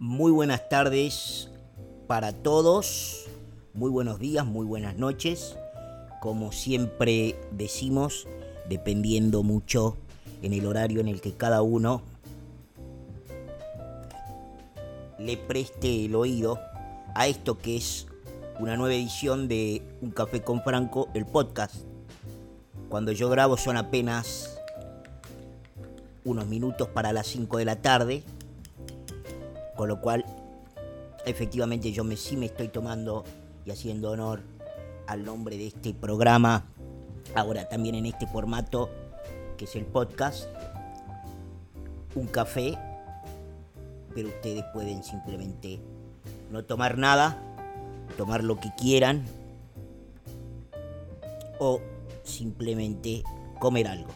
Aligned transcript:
Muy 0.00 0.30
buenas 0.30 0.68
tardes 0.68 1.48
para 2.06 2.32
todos, 2.32 3.26
muy 3.74 3.90
buenos 3.90 4.20
días, 4.20 4.46
muy 4.46 4.64
buenas 4.64 4.96
noches. 4.96 5.56
Como 6.20 6.52
siempre 6.52 7.34
decimos, 7.50 8.28
dependiendo 8.68 9.42
mucho 9.42 9.96
en 10.40 10.52
el 10.52 10.66
horario 10.66 11.00
en 11.00 11.08
el 11.08 11.20
que 11.20 11.32
cada 11.32 11.62
uno 11.62 12.02
le 15.18 15.36
preste 15.36 16.04
el 16.04 16.14
oído 16.14 16.60
a 17.16 17.26
esto 17.26 17.58
que 17.58 17.76
es 17.76 18.06
una 18.60 18.76
nueva 18.76 18.94
edición 18.94 19.48
de 19.48 19.82
Un 20.00 20.12
Café 20.12 20.42
con 20.42 20.62
Franco, 20.62 21.08
el 21.12 21.26
podcast. 21.26 21.74
Cuando 22.88 23.10
yo 23.10 23.28
grabo 23.30 23.56
son 23.56 23.76
apenas 23.76 24.60
unos 26.24 26.46
minutos 26.46 26.86
para 26.86 27.12
las 27.12 27.26
5 27.26 27.58
de 27.58 27.64
la 27.64 27.82
tarde, 27.82 28.22
con 29.78 29.88
lo 29.88 30.00
cual 30.00 30.24
efectivamente 31.24 31.92
yo 31.92 32.02
me, 32.02 32.16
sí 32.16 32.36
me 32.36 32.46
estoy 32.46 32.66
tomando 32.66 33.22
y 33.64 33.70
haciendo 33.70 34.10
honor 34.10 34.42
al 35.06 35.24
nombre 35.24 35.56
de 35.56 35.68
este 35.68 35.94
programa, 35.94 36.66
ahora 37.36 37.68
también 37.68 37.94
en 37.94 38.06
este 38.06 38.26
formato 38.26 38.90
que 39.56 39.66
es 39.66 39.76
el 39.76 39.86
podcast, 39.86 40.48
un 42.16 42.26
café, 42.26 42.76
pero 44.16 44.30
ustedes 44.30 44.64
pueden 44.74 45.04
simplemente 45.04 45.78
no 46.50 46.64
tomar 46.64 46.98
nada, 46.98 47.40
tomar 48.16 48.42
lo 48.42 48.58
que 48.58 48.72
quieran 48.76 49.24
o 51.60 51.80
simplemente 52.24 53.22
comer 53.60 53.86
algo. 53.86 54.10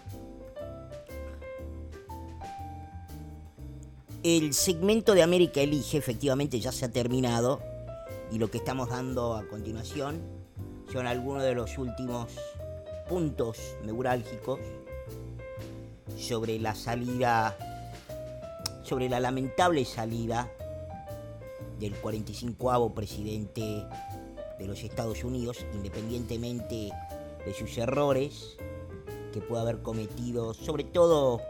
El 4.24 4.54
segmento 4.54 5.14
de 5.14 5.22
América 5.24 5.62
Elige 5.62 5.98
efectivamente 5.98 6.60
ya 6.60 6.70
se 6.70 6.84
ha 6.84 6.92
terminado. 6.92 7.60
Y 8.30 8.38
lo 8.38 8.52
que 8.52 8.58
estamos 8.58 8.88
dando 8.88 9.34
a 9.34 9.48
continuación 9.48 10.20
son 10.92 11.08
algunos 11.08 11.42
de 11.42 11.56
los 11.56 11.76
últimos 11.76 12.30
puntos 13.08 13.58
neurálgicos 13.84 14.60
sobre 16.16 16.60
la 16.60 16.76
salida, 16.76 17.56
sobre 18.84 19.08
la 19.08 19.18
lamentable 19.18 19.84
salida 19.84 20.48
del 21.80 21.92
45 21.96 22.94
presidente 22.94 23.84
de 24.56 24.66
los 24.68 24.84
Estados 24.84 25.24
Unidos, 25.24 25.66
independientemente 25.74 26.92
de 27.44 27.54
sus 27.54 27.76
errores 27.76 28.56
que 29.32 29.40
puede 29.40 29.62
haber 29.62 29.82
cometido, 29.82 30.54
sobre 30.54 30.84
todo 30.84 31.40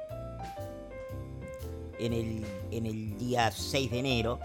en 2.03 2.13
el, 2.13 2.45
en 2.73 2.87
el 2.87 3.17
día 3.17 3.53
6 3.53 3.91
de 3.93 3.99
enero, 4.01 4.41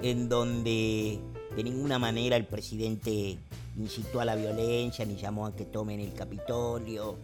en 0.00 0.28
donde 0.28 1.20
de 1.54 1.62
ninguna 1.62 1.98
manera 1.98 2.36
el 2.36 2.46
presidente 2.46 3.38
incitó 3.76 4.20
a 4.20 4.24
la 4.24 4.36
violencia, 4.36 5.04
ni 5.04 5.16
llamó 5.16 5.46
a 5.46 5.54
que 5.54 5.66
tomen 5.66 6.00
el 6.00 6.14
Capitolio, 6.14 7.18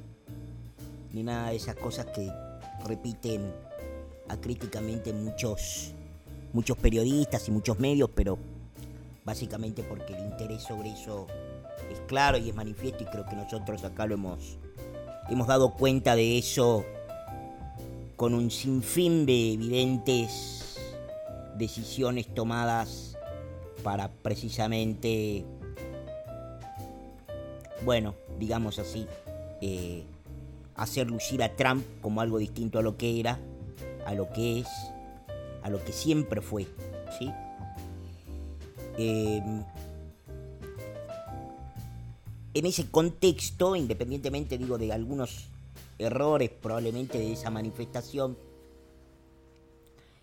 ni 1.12 1.22
nada 1.22 1.50
de 1.50 1.56
esas 1.56 1.76
cosas 1.76 2.06
que 2.06 2.30
repiten 2.84 3.52
acríticamente 4.28 5.14
muchos, 5.14 5.92
muchos 6.52 6.76
periodistas 6.76 7.48
y 7.48 7.52
muchos 7.52 7.78
medios, 7.78 8.10
pero 8.14 8.38
básicamente 9.24 9.82
porque 9.82 10.12
el 10.12 10.24
interés 10.26 10.62
sobre 10.62 10.90
eso 10.90 11.26
es 11.90 12.00
claro 12.00 12.36
y 12.36 12.50
es 12.50 12.54
manifiesto 12.54 13.02
y 13.02 13.06
creo 13.06 13.24
que 13.24 13.34
nosotros 13.34 13.82
acá 13.82 14.04
lo 14.04 14.14
hemos, 14.14 14.58
hemos 15.30 15.46
dado 15.46 15.72
cuenta 15.72 16.14
de 16.14 16.36
eso 16.36 16.84
con 18.20 18.34
un 18.34 18.50
sinfín 18.50 19.24
de 19.24 19.54
evidentes 19.54 20.76
decisiones 21.56 22.26
tomadas 22.34 23.16
para 23.82 24.12
precisamente, 24.12 25.46
bueno, 27.82 28.14
digamos 28.38 28.78
así, 28.78 29.06
eh, 29.62 30.02
hacer 30.74 31.06
lucir 31.06 31.42
a 31.42 31.56
Trump 31.56 31.82
como 32.02 32.20
algo 32.20 32.36
distinto 32.36 32.78
a 32.78 32.82
lo 32.82 32.98
que 32.98 33.20
era, 33.20 33.38
a 34.04 34.12
lo 34.12 34.30
que 34.30 34.60
es, 34.60 34.68
a 35.62 35.70
lo 35.70 35.82
que 35.82 35.92
siempre 35.92 36.42
fue, 36.42 36.66
¿sí? 37.18 37.30
Eh, 38.98 39.42
en 42.52 42.66
ese 42.66 42.90
contexto, 42.90 43.76
independientemente 43.76 44.58
digo 44.58 44.76
de 44.76 44.92
algunos 44.92 45.49
errores 46.00 46.50
probablemente 46.50 47.18
de 47.18 47.32
esa 47.32 47.50
manifestación, 47.50 48.36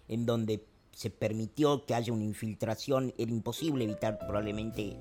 en 0.07 0.25
donde 0.25 0.65
se 0.91 1.09
permitió 1.09 1.85
que 1.85 1.93
haya 1.93 2.11
una 2.11 2.23
infiltración, 2.23 3.13
era 3.17 3.31
imposible 3.31 3.83
evitar 3.83 4.17
probablemente 4.17 4.97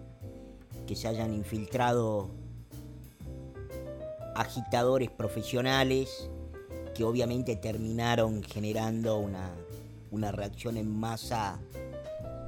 que 0.87 0.95
se 0.95 1.09
hayan 1.09 1.33
infiltrado 1.33 2.31
agitadores 4.35 5.11
profesionales 5.11 6.29
que 6.95 7.05
obviamente 7.05 7.57
terminaron 7.57 8.43
generando 8.43 9.19
una, 9.19 9.51
una 10.11 10.33
reacción 10.33 10.77
en 10.77 10.91
masa 10.91 11.59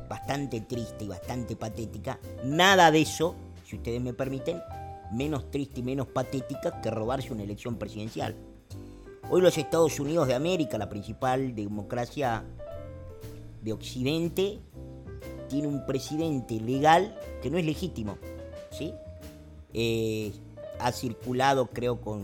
bastante 0.08 0.60
triste 0.60 1.04
y 1.04 1.08
bastante 1.08 1.56
patética. 1.56 2.18
Nada 2.44 2.90
de 2.90 3.02
eso, 3.02 3.34
si 3.64 3.76
ustedes 3.76 4.00
me 4.00 4.14
permiten, 4.14 4.60
menos 5.12 5.50
triste 5.50 5.80
y 5.80 5.82
menos 5.82 6.06
patética 6.08 6.80
que 6.80 6.90
robarse 6.90 7.32
una 7.32 7.42
elección 7.42 7.76
presidencial. 7.76 8.36
Hoy 9.30 9.42
los 9.42 9.58
Estados 9.58 10.00
Unidos 10.00 10.26
de 10.26 10.34
América, 10.34 10.78
la 10.78 10.88
principal 10.88 11.54
democracia 11.54 12.44
de 13.62 13.72
Occidente, 13.72 14.58
tiene 15.48 15.68
un 15.68 15.84
presidente 15.84 16.60
legal 16.60 17.18
que 17.42 17.50
no 17.50 17.58
es 17.58 17.64
legítimo. 17.64 18.16
¿sí? 18.70 18.94
Eh, 19.74 20.32
ha 20.78 20.92
circulado, 20.92 21.66
creo, 21.66 22.00
con, 22.00 22.22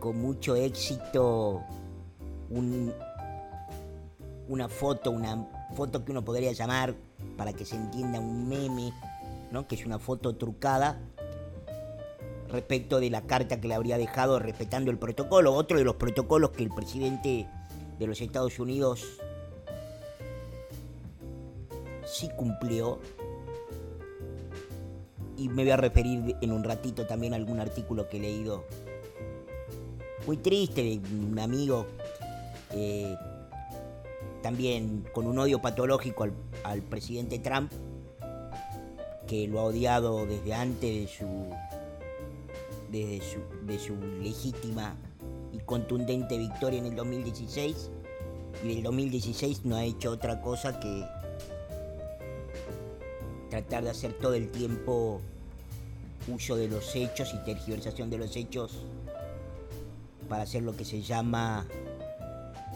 con 0.00 0.20
mucho 0.20 0.56
éxito 0.56 1.62
una 4.48 4.68
foto, 4.68 5.10
una 5.10 5.46
foto 5.74 6.04
que 6.04 6.12
uno 6.12 6.24
podría 6.24 6.52
llamar, 6.52 6.94
para 7.36 7.52
que 7.52 7.64
se 7.64 7.76
entienda, 7.76 8.20
un 8.20 8.48
meme, 8.48 8.92
que 9.64 9.76
es 9.76 9.86
una 9.86 9.98
foto 9.98 10.36
trucada 10.36 11.00
respecto 12.48 13.00
de 13.00 13.10
la 13.10 13.22
carta 13.22 13.60
que 13.60 13.68
le 13.68 13.74
habría 13.74 13.98
dejado 13.98 14.38
respetando 14.38 14.90
el 14.90 14.98
protocolo. 14.98 15.54
Otro 15.54 15.78
de 15.78 15.84
los 15.84 15.96
protocolos 15.96 16.50
que 16.50 16.62
el 16.62 16.70
presidente 16.70 17.46
de 17.98 18.06
los 18.06 18.20
Estados 18.20 18.58
Unidos 18.58 19.04
sí 22.06 22.28
cumplió. 22.36 23.00
Y 25.38 25.48
me 25.48 25.62
voy 25.62 25.70
a 25.70 25.76
referir 25.76 26.36
en 26.40 26.52
un 26.52 26.64
ratito 26.64 27.06
también 27.06 27.34
a 27.34 27.36
algún 27.36 27.60
artículo 27.60 28.08
que 28.08 28.16
he 28.16 28.20
leído. 28.20 28.64
Muy 30.26 30.38
triste 30.38 30.82
de 30.82 31.00
un 31.14 31.38
amigo 31.38 31.86
eh, 32.72 33.16
también 34.42 35.04
con 35.12 35.26
un 35.26 35.38
odio 35.38 35.60
patológico 35.60 36.26
al, 36.64 36.82
presidente 36.82 37.38
Trump 37.38 37.72
que 39.26 39.46
lo 39.48 39.60
ha 39.60 39.64
odiado 39.64 40.26
desde 40.26 40.54
antes 40.54 40.80
de 40.80 41.08
su 41.08 41.26
desde 42.90 43.20
su, 43.20 43.66
de 43.66 43.78
su 43.78 43.96
legítima 44.22 44.96
y 45.52 45.58
contundente 45.58 46.38
victoria 46.38 46.78
en 46.78 46.86
el 46.86 46.96
2016 46.96 47.90
y 48.64 48.74
del 48.74 48.82
2016 48.82 49.64
no 49.64 49.76
ha 49.76 49.84
hecho 49.84 50.10
otra 50.10 50.40
cosa 50.40 50.78
que 50.78 51.04
tratar 53.50 53.84
de 53.84 53.90
hacer 53.90 54.12
todo 54.14 54.34
el 54.34 54.50
tiempo 54.50 55.20
uso 56.28 56.56
de 56.56 56.68
los 56.68 56.94
hechos 56.94 57.32
y 57.34 57.44
tergiversación 57.44 58.10
de 58.10 58.18
los 58.18 58.36
hechos 58.36 58.82
para 60.28 60.42
hacer 60.42 60.62
lo 60.62 60.76
que 60.76 60.84
se 60.84 61.02
llama 61.02 61.66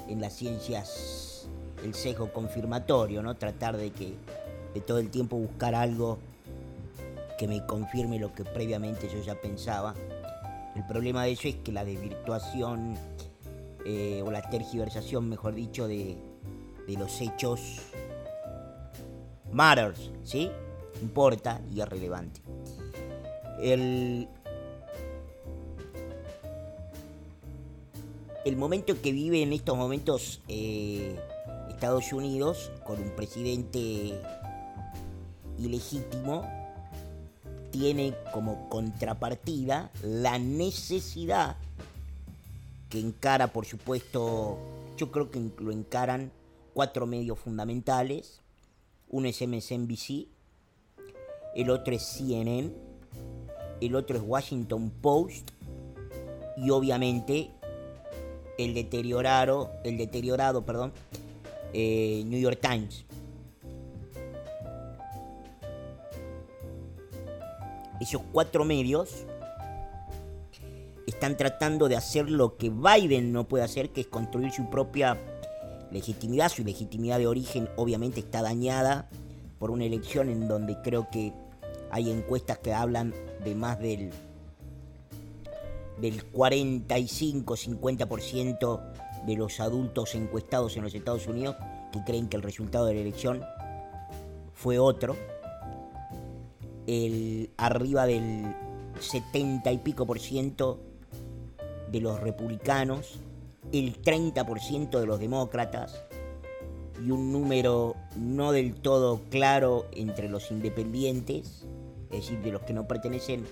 en 0.08 0.20
las 0.20 0.34
ciencias 0.34 1.48
el 1.84 1.94
sesgo 1.94 2.32
confirmatorio, 2.32 3.22
¿no? 3.22 3.36
Tratar 3.36 3.76
de 3.76 3.90
que 3.90 4.14
de 4.74 4.80
todo 4.80 4.98
el 4.98 5.10
tiempo 5.10 5.36
buscar 5.36 5.74
algo 5.74 6.18
que 7.40 7.48
me 7.48 7.64
confirme 7.64 8.18
lo 8.18 8.34
que 8.34 8.44
previamente 8.44 9.08
yo 9.08 9.18
ya 9.22 9.34
pensaba. 9.34 9.94
El 10.76 10.84
problema 10.84 11.24
de 11.24 11.32
eso 11.32 11.48
es 11.48 11.54
que 11.54 11.72
la 11.72 11.86
desvirtuación 11.86 12.98
eh, 13.86 14.22
o 14.22 14.30
la 14.30 14.42
tergiversación, 14.42 15.26
mejor 15.26 15.54
dicho, 15.54 15.88
de, 15.88 16.18
de 16.86 16.92
los 16.98 17.18
hechos 17.22 17.80
matters, 19.50 20.10
¿sí? 20.22 20.50
Importa 21.00 21.62
y 21.72 21.80
es 21.80 21.88
relevante. 21.88 22.42
El, 23.58 24.28
el 28.44 28.56
momento 28.58 29.00
que 29.00 29.12
vive 29.12 29.40
en 29.40 29.54
estos 29.54 29.78
momentos 29.78 30.42
eh, 30.46 31.18
Estados 31.70 32.12
Unidos, 32.12 32.70
con 32.84 33.00
un 33.00 33.16
presidente 33.16 34.20
ilegítimo, 35.58 36.59
tiene 37.70 38.14
como 38.32 38.68
contrapartida 38.68 39.90
la 40.02 40.38
necesidad 40.38 41.56
que 42.88 42.98
encara, 42.98 43.52
por 43.52 43.66
supuesto, 43.66 44.58
yo 44.96 45.10
creo 45.10 45.30
que 45.30 45.40
lo 45.58 45.70
encaran 45.70 46.32
cuatro 46.74 47.06
medios 47.06 47.38
fundamentales. 47.38 48.40
Uno 49.08 49.28
es 49.28 49.40
MSNBC, 49.40 50.26
el 51.54 51.70
otro 51.70 51.94
es 51.94 52.02
CNN, 52.02 52.70
el 53.80 53.94
otro 53.94 54.16
es 54.16 54.22
Washington 54.24 54.90
Post 55.00 55.50
y 56.56 56.70
obviamente 56.70 57.50
el 58.58 58.74
deteriorado, 58.74 59.70
el 59.84 59.96
deteriorado, 59.96 60.64
perdón, 60.64 60.92
eh, 61.72 62.22
New 62.26 62.40
York 62.40 62.58
Times. 62.60 63.04
Esos 68.00 68.22
cuatro 68.32 68.64
medios 68.64 69.26
están 71.06 71.36
tratando 71.36 71.88
de 71.88 71.96
hacer 71.96 72.30
lo 72.30 72.56
que 72.56 72.70
Biden 72.70 73.32
no 73.32 73.46
puede 73.46 73.64
hacer, 73.64 73.90
que 73.90 74.00
es 74.02 74.06
construir 74.06 74.52
su 74.52 74.70
propia 74.70 75.18
legitimidad. 75.90 76.48
Su 76.48 76.64
legitimidad 76.64 77.18
de 77.18 77.26
origen 77.26 77.68
obviamente 77.76 78.20
está 78.20 78.40
dañada 78.42 79.10
por 79.58 79.70
una 79.70 79.84
elección 79.84 80.30
en 80.30 80.48
donde 80.48 80.80
creo 80.82 81.08
que 81.10 81.34
hay 81.90 82.10
encuestas 82.10 82.58
que 82.58 82.72
hablan 82.72 83.12
de 83.44 83.54
más 83.54 83.78
del, 83.78 84.10
del 86.00 86.32
45-50% 86.32 88.80
de 89.26 89.36
los 89.36 89.60
adultos 89.60 90.14
encuestados 90.14 90.74
en 90.76 90.84
los 90.84 90.94
Estados 90.94 91.26
Unidos 91.26 91.56
que 91.92 92.02
creen 92.04 92.28
que 92.28 92.36
el 92.36 92.42
resultado 92.42 92.86
de 92.86 92.94
la 92.94 93.00
elección 93.00 93.42
fue 94.54 94.78
otro. 94.78 95.16
El, 96.92 97.50
arriba 97.56 98.04
del 98.04 98.52
70 98.98 99.70
y 99.70 99.78
pico 99.78 100.06
por 100.06 100.18
ciento 100.18 100.80
de 101.92 102.00
los 102.00 102.18
republicanos, 102.18 103.20
el 103.70 104.02
30% 104.02 104.98
de 104.98 105.06
los 105.06 105.20
demócratas 105.20 106.02
y 107.00 107.12
un 107.12 107.30
número 107.30 107.94
no 108.16 108.50
del 108.50 108.74
todo 108.74 109.20
claro 109.30 109.86
entre 109.92 110.28
los 110.28 110.50
independientes, 110.50 111.64
es 112.10 112.22
decir, 112.22 112.42
de 112.42 112.50
los 112.50 112.62
que 112.62 112.72
no 112.72 112.88
pertenecen 112.88 113.46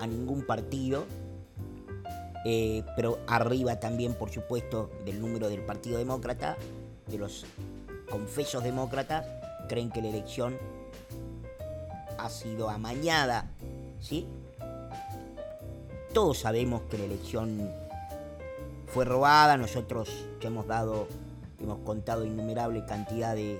a 0.00 0.06
ningún 0.06 0.46
partido, 0.46 1.04
eh, 2.46 2.82
pero 2.96 3.18
arriba 3.26 3.80
también, 3.80 4.14
por 4.14 4.30
supuesto, 4.30 4.90
del 5.04 5.20
número 5.20 5.50
del 5.50 5.60
Partido 5.60 5.98
Demócrata, 5.98 6.56
de 7.06 7.18
los 7.18 7.44
confesos 8.08 8.64
demócratas, 8.64 9.26
creen 9.68 9.90
que 9.90 10.00
la 10.00 10.08
elección 10.08 10.56
ha 12.18 12.28
sido 12.28 12.68
amañada, 12.68 13.50
¿sí? 14.00 14.26
Todos 16.12 16.38
sabemos 16.38 16.82
que 16.90 16.98
la 16.98 17.04
elección 17.04 17.70
fue 18.86 19.04
robada, 19.04 19.56
nosotros 19.56 20.26
ya 20.40 20.48
hemos 20.48 20.66
dado, 20.66 21.06
hemos 21.60 21.78
contado 21.80 22.24
innumerable 22.24 22.84
cantidad 22.86 23.34
de 23.34 23.58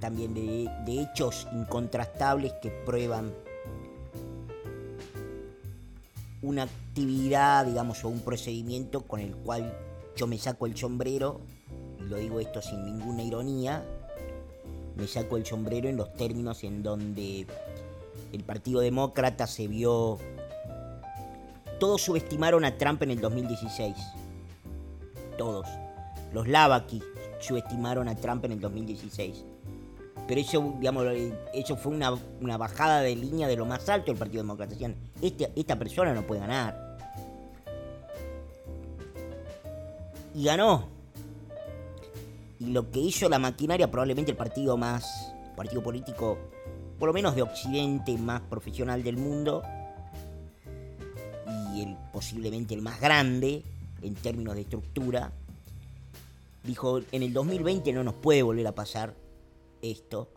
también 0.00 0.34
de, 0.34 0.70
de 0.84 1.02
hechos 1.02 1.46
incontrastables 1.52 2.52
que 2.60 2.70
prueban 2.70 3.32
una 6.42 6.64
actividad, 6.64 7.64
digamos, 7.64 8.04
o 8.04 8.08
un 8.08 8.20
procedimiento 8.20 9.02
con 9.02 9.20
el 9.20 9.34
cual 9.34 9.74
yo 10.14 10.26
me 10.26 10.38
saco 10.38 10.66
el 10.66 10.76
sombrero, 10.76 11.40
y 11.98 12.02
lo 12.02 12.18
digo 12.18 12.38
esto 12.38 12.60
sin 12.60 12.84
ninguna 12.84 13.22
ironía, 13.22 13.82
me 14.96 15.06
saco 15.06 15.36
el 15.36 15.44
sombrero 15.44 15.88
en 15.88 15.96
los 15.96 16.14
términos 16.14 16.64
en 16.64 16.82
donde 16.82 17.46
el 18.32 18.44
Partido 18.44 18.80
Demócrata 18.80 19.46
se 19.46 19.68
vio... 19.68 20.18
Todos 21.80 22.02
subestimaron 22.02 22.64
a 22.64 22.78
Trump 22.78 23.02
en 23.02 23.10
el 23.10 23.20
2016. 23.20 23.96
Todos. 25.36 25.66
Los 26.32 26.48
Lavaki 26.48 27.02
subestimaron 27.40 28.08
a 28.08 28.14
Trump 28.14 28.44
en 28.44 28.52
el 28.52 28.60
2016. 28.60 29.44
Pero 30.26 30.40
eso, 30.40 30.74
digamos, 30.78 31.06
eso 31.52 31.76
fue 31.76 31.92
una, 31.92 32.56
bajada 32.56 33.00
de 33.00 33.14
línea 33.14 33.46
de 33.46 33.56
lo 33.56 33.66
más 33.66 33.88
alto 33.88 34.06
del 34.10 34.18
Partido 34.18 34.42
Demócrata. 34.42 34.72
Decían, 34.72 34.96
este, 35.20 35.52
esta 35.54 35.78
persona 35.78 36.14
no 36.14 36.22
puede 36.22 36.40
ganar. 36.40 36.96
Y 40.34 40.44
ganó. 40.44 40.93
Lo 42.66 42.90
que 42.90 43.00
hizo 43.00 43.28
la 43.28 43.38
maquinaria, 43.38 43.90
probablemente 43.90 44.30
el 44.30 44.36
partido 44.36 44.76
más, 44.76 45.34
partido 45.56 45.82
político, 45.82 46.38
por 46.98 47.08
lo 47.08 47.12
menos 47.12 47.34
de 47.34 47.42
Occidente, 47.42 48.16
más 48.16 48.40
profesional 48.42 49.02
del 49.02 49.16
mundo, 49.16 49.62
y 51.74 51.96
posiblemente 52.12 52.74
el 52.74 52.82
más 52.82 53.00
grande 53.00 53.64
en 54.02 54.14
términos 54.14 54.54
de 54.54 54.62
estructura, 54.62 55.32
dijo, 56.62 57.00
en 57.12 57.22
el 57.22 57.32
2020 57.32 57.92
no 57.92 58.04
nos 58.04 58.14
puede 58.14 58.42
volver 58.42 58.66
a 58.66 58.74
pasar 58.74 59.14
esto, 59.82 60.28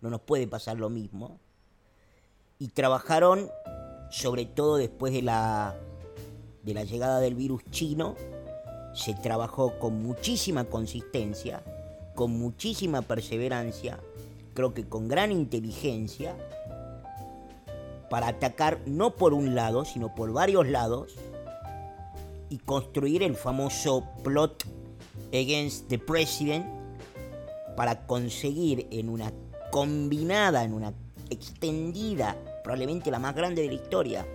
no 0.00 0.10
nos 0.10 0.20
puede 0.20 0.46
pasar 0.46 0.78
lo 0.78 0.90
mismo. 0.90 1.38
Y 2.58 2.68
trabajaron, 2.68 3.48
sobre 4.10 4.46
todo 4.46 4.76
después 4.76 5.12
de 5.12 5.22
la, 5.22 5.76
de 6.64 6.74
la 6.74 6.84
llegada 6.84 7.20
del 7.20 7.34
virus 7.34 7.62
chino, 7.70 8.16
se 8.98 9.14
trabajó 9.14 9.78
con 9.78 10.02
muchísima 10.02 10.64
consistencia, 10.64 11.62
con 12.16 12.36
muchísima 12.36 13.00
perseverancia, 13.02 14.00
creo 14.54 14.74
que 14.74 14.88
con 14.88 15.06
gran 15.06 15.30
inteligencia, 15.30 16.36
para 18.10 18.28
atacar 18.28 18.80
no 18.86 19.14
por 19.14 19.34
un 19.34 19.54
lado, 19.54 19.84
sino 19.84 20.14
por 20.16 20.32
varios 20.32 20.66
lados, 20.66 21.14
y 22.50 22.58
construir 22.58 23.22
el 23.22 23.36
famoso 23.36 24.04
plot 24.24 24.64
against 25.28 25.86
the 25.88 25.98
president, 25.98 26.66
para 27.76 28.04
conseguir 28.04 28.88
en 28.90 29.10
una 29.10 29.32
combinada, 29.70 30.64
en 30.64 30.72
una 30.72 30.92
extendida, 31.30 32.36
probablemente 32.64 33.12
la 33.12 33.20
más 33.20 33.36
grande 33.36 33.62
de 33.62 33.68
la 33.68 33.74
historia, 33.74 34.26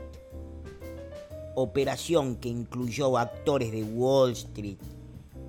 operación 1.56 2.36
que 2.38 2.50
incluyó 2.50 3.18
actores 3.18 3.72
de 3.72 3.84
Wall 3.84 4.32
Street. 4.32 4.78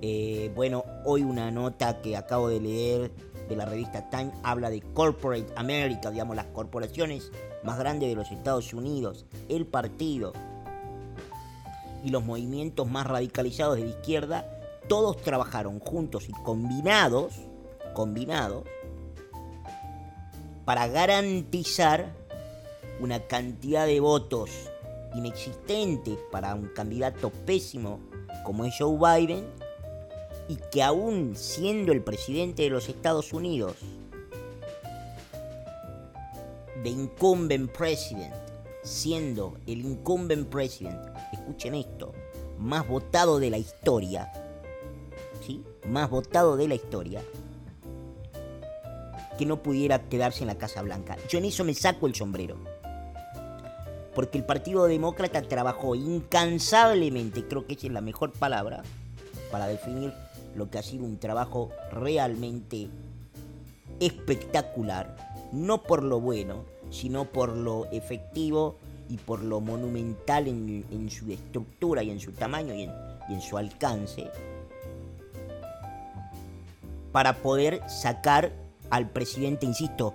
Eh, 0.01 0.51
bueno, 0.55 0.83
hoy 1.03 1.23
una 1.23 1.51
nota 1.51 2.01
que 2.01 2.15
acabo 2.15 2.49
de 2.49 2.59
leer 2.59 3.11
de 3.49 3.55
la 3.55 3.65
revista 3.65 4.09
Time 4.09 4.31
habla 4.43 4.69
de 4.69 4.81
Corporate 4.81 5.51
America, 5.55 6.11
digamos 6.11 6.35
las 6.35 6.47
corporaciones 6.47 7.31
más 7.63 7.77
grandes 7.77 8.09
de 8.09 8.15
los 8.15 8.31
Estados 8.31 8.73
Unidos, 8.73 9.25
el 9.49 9.65
partido 9.65 10.33
y 12.03 12.09
los 12.09 12.23
movimientos 12.23 12.89
más 12.89 13.07
radicalizados 13.07 13.77
de 13.77 13.83
la 13.83 13.89
izquierda, 13.89 14.45
todos 14.87 15.17
trabajaron 15.21 15.79
juntos 15.79 16.29
y 16.29 16.33
combinados 16.43 17.33
combinados 17.95 18.65
para 20.65 20.87
garantizar 20.87 22.13
una 22.99 23.21
cantidad 23.21 23.87
de 23.87 23.99
votos 23.99 24.51
inexistente 25.15 26.17
para 26.31 26.53
un 26.55 26.67
candidato 26.67 27.29
pésimo 27.29 27.99
como 28.43 28.65
es 28.65 28.75
Joe 28.77 28.97
Biden 28.97 29.45
y 30.47 30.57
que 30.71 30.83
aún 30.83 31.35
siendo 31.35 31.91
el 31.91 32.01
presidente 32.01 32.63
de 32.63 32.69
los 32.69 32.87
Estados 32.89 33.33
Unidos, 33.33 33.75
de 36.83 36.89
incumbent 36.89 37.71
president, 37.71 38.33
siendo 38.83 39.57
el 39.65 39.81
incumbent 39.81 40.47
president, 40.49 40.99
escuchen 41.33 41.73
esto, 41.73 42.13
más 42.59 42.87
votado 42.87 43.39
de 43.39 43.49
la 43.49 43.57
historia, 43.57 44.31
¿sí? 45.45 45.63
Más 45.87 46.09
votado 46.09 46.57
de 46.57 46.67
la 46.67 46.75
historia, 46.75 47.23
que 49.39 49.45
no 49.45 49.63
pudiera 49.63 50.07
quedarse 50.07 50.41
en 50.41 50.47
la 50.47 50.57
Casa 50.57 50.83
Blanca. 50.83 51.17
Yo 51.27 51.39
en 51.39 51.45
eso 51.45 51.63
me 51.63 51.73
saco 51.73 52.05
el 52.05 52.13
sombrero. 52.13 52.74
Porque 54.15 54.37
el 54.37 54.45
Partido 54.45 54.85
Demócrata 54.85 55.41
trabajó 55.41 55.93
incansablemente, 55.93 57.45
creo 57.45 57.67
que 57.67 57.73
esa 57.73 57.87
es 57.87 57.93
la 57.93 58.01
mejor 58.01 58.31
palabra 58.31 58.81
para 59.51 59.67
definir 59.67 60.13
lo 60.55 60.69
que 60.69 60.79
ha 60.79 60.83
sido 60.83 61.03
un 61.03 61.17
trabajo 61.17 61.69
realmente 61.91 62.87
espectacular, 63.99 65.15
no 65.51 65.83
por 65.83 66.01
lo 66.01 66.21
bueno, 66.21 66.63
sino 66.89 67.25
por 67.25 67.49
lo 67.49 67.87
efectivo 67.91 68.77
y 69.09 69.17
por 69.17 69.43
lo 69.43 69.59
monumental 69.59 70.47
en, 70.47 71.09
su 71.11 71.29
estructura 71.31 72.01
y 72.01 72.09
en 72.09 72.19
su 72.19 72.31
tamaño 72.31 72.73
y 72.73 72.83
en 72.83 73.41
su 73.41 73.57
alcance, 73.57 74.31
para 77.11 77.33
poder 77.35 77.81
sacar 77.89 78.51
al 78.89 79.09
presidente, 79.09 79.65
insisto, 79.65 80.13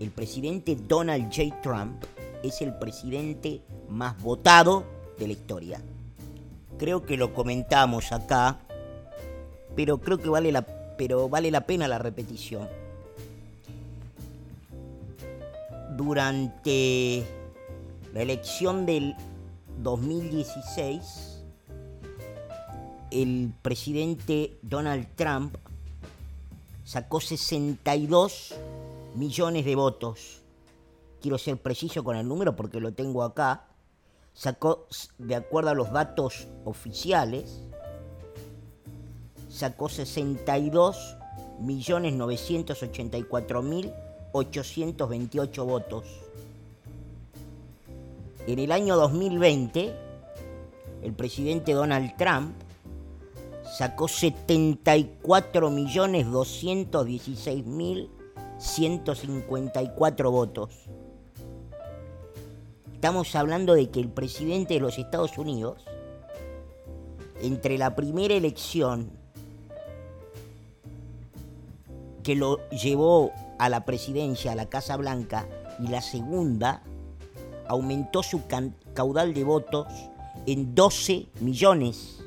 el 0.00 0.10
presidente 0.10 0.76
Donald 0.88 1.24
J. 1.24 1.60
Trump 1.60 2.02
es 2.42 2.60
el 2.62 2.74
presidente 2.74 3.60
más 3.88 4.20
votado 4.20 4.84
de 5.18 5.26
la 5.26 5.32
historia. 5.32 5.80
Creo 6.78 7.04
que 7.04 7.16
lo 7.16 7.34
comentamos 7.34 8.12
acá, 8.12 8.58
pero 9.76 9.98
creo 9.98 10.18
que 10.18 10.28
vale 10.28 10.50
la, 10.52 10.62
pero 10.96 11.28
vale 11.28 11.50
la 11.50 11.62
pena 11.66 11.88
la 11.88 11.98
repetición. 11.98 12.68
Durante 15.96 17.24
la 18.14 18.22
elección 18.22 18.86
del 18.86 19.14
2016, 19.82 21.42
el 23.10 23.52
presidente 23.62 24.56
Donald 24.62 25.06
Trump 25.16 25.56
sacó 26.84 27.20
62 27.20 28.54
millones 29.14 29.64
de 29.64 29.74
votos. 29.74 30.39
Quiero 31.20 31.38
ser 31.38 31.56
preciso 31.58 32.02
con 32.02 32.16
el 32.16 32.26
número 32.26 32.56
porque 32.56 32.80
lo 32.80 32.92
tengo 32.92 33.22
acá. 33.22 33.66
Sacó, 34.32 34.86
de 35.18 35.34
acuerdo 35.34 35.70
a 35.70 35.74
los 35.74 35.92
datos 35.92 36.46
oficiales, 36.64 37.62
sacó 39.48 39.88
62 39.88 41.16
millones 41.60 42.14
984 42.14 43.62
mil 43.62 43.92
828 44.32 45.64
votos. 45.66 46.04
En 48.46 48.58
el 48.58 48.72
año 48.72 48.96
2020, 48.96 49.94
el 51.02 51.12
presidente 51.12 51.72
Donald 51.72 52.16
Trump 52.16 52.54
sacó 53.76 54.08
74 54.08 55.70
millones 55.70 56.30
216 56.30 57.66
mil 57.66 58.10
154 58.58 60.30
votos. 60.30 60.70
Estamos 63.00 63.34
hablando 63.34 63.72
de 63.72 63.88
que 63.88 63.98
el 63.98 64.10
presidente 64.10 64.74
de 64.74 64.80
los 64.80 64.98
Estados 64.98 65.38
Unidos, 65.38 65.86
entre 67.40 67.78
la 67.78 67.96
primera 67.96 68.34
elección 68.34 69.08
que 72.22 72.34
lo 72.34 72.58
llevó 72.68 73.32
a 73.58 73.70
la 73.70 73.86
presidencia, 73.86 74.52
a 74.52 74.54
la 74.54 74.68
Casa 74.68 74.98
Blanca, 74.98 75.48
y 75.78 75.88
la 75.88 76.02
segunda, 76.02 76.82
aumentó 77.68 78.22
su 78.22 78.42
caudal 78.92 79.32
de 79.32 79.44
votos 79.44 79.86
en 80.44 80.74
12 80.74 81.28
millones. 81.40 82.22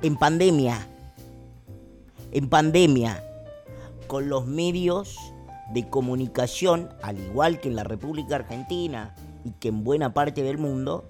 En 0.00 0.16
pandemia, 0.16 0.86
en 2.30 2.48
pandemia, 2.48 3.20
con 4.06 4.28
los 4.28 4.46
medios 4.46 5.16
de 5.74 5.88
comunicación, 5.88 6.88
al 7.02 7.18
igual 7.18 7.58
que 7.58 7.66
en 7.66 7.74
la 7.74 7.82
República 7.82 8.36
Argentina 8.36 9.16
y 9.44 9.52
que 9.52 9.68
en 9.68 9.84
buena 9.84 10.14
parte 10.14 10.42
del 10.42 10.58
mundo, 10.58 11.04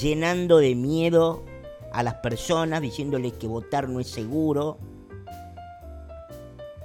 llenando 0.00 0.58
de 0.58 0.74
miedo 0.74 1.42
a 1.92 2.02
las 2.02 2.14
personas, 2.14 2.82
diciéndoles 2.82 3.32
que 3.34 3.46
votar 3.46 3.88
no 3.88 4.00
es 4.00 4.08
seguro, 4.08 4.78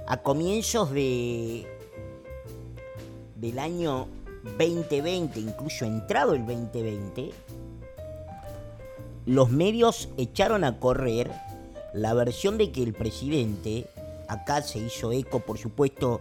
a 0.06 0.18
comienzos 0.18 0.90
de, 0.92 1.66
del 3.36 3.58
año 3.58 4.06
2020, 4.58 5.40
incluso 5.40 5.84
entrado 5.84 6.34
el 6.34 6.46
2020, 6.46 7.30
los 9.26 9.50
medios 9.50 10.08
echaron 10.16 10.64
a 10.64 10.78
correr 10.80 11.30
la 11.92 12.14
versión 12.14 12.58
de 12.58 12.72
que 12.72 12.82
el 12.82 12.92
presidente, 12.92 13.86
acá 14.28 14.62
se 14.62 14.78
hizo 14.78 15.12
eco, 15.12 15.40
por 15.40 15.58
supuesto, 15.58 16.20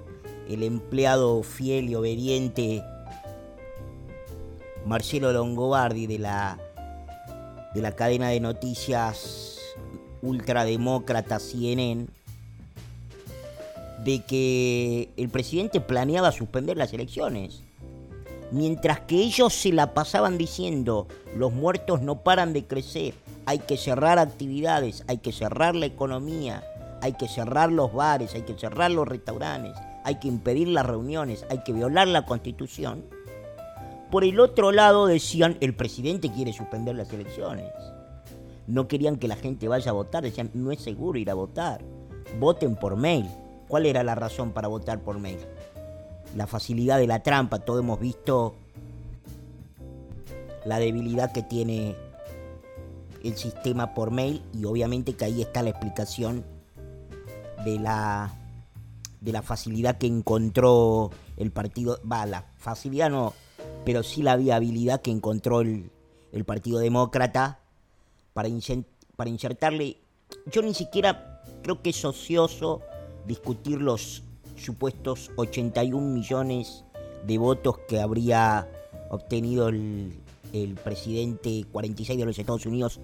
el 0.49 0.63
empleado 0.63 1.41
fiel 1.43 1.89
y 1.89 1.95
obediente 1.95 2.83
Marcelo 4.85 5.31
Longobardi 5.31 6.07
de 6.07 6.19
la, 6.19 6.59
de 7.73 7.81
la 7.81 7.91
cadena 7.93 8.29
de 8.29 8.39
noticias 8.39 9.59
ultrademócrata 10.21 11.39
CNN, 11.39 12.07
de 14.03 14.23
que 14.23 15.09
el 15.17 15.29
presidente 15.29 15.81
planeaba 15.81 16.31
suspender 16.31 16.77
las 16.77 16.93
elecciones. 16.93 17.63
Mientras 18.51 18.99
que 19.01 19.15
ellos 19.15 19.53
se 19.53 19.71
la 19.71 19.93
pasaban 19.93 20.37
diciendo, 20.37 21.07
los 21.37 21.53
muertos 21.53 22.01
no 22.01 22.23
paran 22.23 22.51
de 22.51 22.65
crecer, 22.65 23.13
hay 23.45 23.59
que 23.59 23.77
cerrar 23.77 24.19
actividades, 24.19 25.03
hay 25.07 25.19
que 25.19 25.31
cerrar 25.31 25.75
la 25.75 25.85
economía, 25.85 26.63
hay 27.01 27.13
que 27.13 27.27
cerrar 27.27 27.71
los 27.71 27.93
bares, 27.93 28.33
hay 28.35 28.41
que 28.41 28.57
cerrar 28.57 28.91
los 28.91 29.07
restaurantes, 29.07 29.73
hay 30.03 30.15
que 30.15 30.27
impedir 30.27 30.67
las 30.67 30.85
reuniones, 30.85 31.45
hay 31.49 31.63
que 31.63 31.71
violar 31.71 32.07
la 32.07 32.25
constitución. 32.25 33.05
Por 34.11 34.25
el 34.25 34.41
otro 34.41 34.73
lado 34.73 35.07
decían, 35.07 35.57
el 35.61 35.73
presidente 35.73 36.29
quiere 36.29 36.51
suspender 36.51 36.95
las 36.95 37.11
elecciones. 37.13 37.71
No 38.67 38.89
querían 38.89 39.15
que 39.15 39.29
la 39.29 39.37
gente 39.37 39.69
vaya 39.69 39.91
a 39.91 39.93
votar, 39.93 40.21
decían, 40.21 40.51
no 40.53 40.73
es 40.73 40.81
seguro 40.81 41.17
ir 41.17 41.29
a 41.29 41.33
votar, 41.33 41.81
voten 42.37 42.75
por 42.75 42.97
mail. 42.97 43.25
¿Cuál 43.69 43.85
era 43.85 44.03
la 44.03 44.13
razón 44.15 44.51
para 44.51 44.67
votar 44.67 44.99
por 44.99 45.17
mail? 45.17 45.39
La 46.35 46.45
facilidad 46.45 46.99
de 46.99 47.07
la 47.07 47.23
trampa, 47.23 47.59
todos 47.59 47.79
hemos 47.79 48.01
visto 48.01 48.55
la 50.65 50.77
debilidad 50.77 51.31
que 51.31 51.41
tiene 51.41 51.95
el 53.23 53.37
sistema 53.37 53.93
por 53.93 54.11
mail 54.11 54.41
y 54.53 54.65
obviamente 54.65 55.13
que 55.13 55.23
ahí 55.23 55.41
está 55.41 55.63
la 55.63 55.69
explicación 55.69 56.43
de 57.63 57.79
la 57.79 58.33
de 59.21 59.31
la 59.31 59.43
facilidad 59.43 59.99
que 59.99 60.07
encontró 60.07 61.11
el 61.37 61.51
partido, 61.51 61.99
va, 62.11 62.25
la 62.25 62.43
facilidad 62.57 63.11
no, 63.11 63.33
pero 63.85 64.03
sí 64.03 64.21
la 64.21 64.35
viabilidad 64.35 65.01
que 65.01 65.11
encontró 65.11 65.61
el, 65.61 65.89
Partido 66.45 66.79
Demócrata 66.79 67.59
para, 68.33 68.47
insertarle, 68.47 69.97
yo 70.45 70.61
ni 70.61 70.73
siquiera 70.73 71.41
creo 71.61 71.81
que 71.81 71.89
es 71.89 72.05
ocioso 72.05 72.81
discutir 73.27 73.81
los 73.81 74.23
supuestos 74.55 75.31
81 75.35 76.07
millones 76.07 76.85
de 77.27 77.37
votos 77.37 77.79
que 77.87 77.99
habría 77.99 78.67
obtenido 79.09 79.67
el, 79.67 80.13
presidente 80.83 81.65
46 81.71 82.19
de 82.19 82.25
los 82.25 82.37
Estados 82.37 82.65
Unidos, 82.65 82.99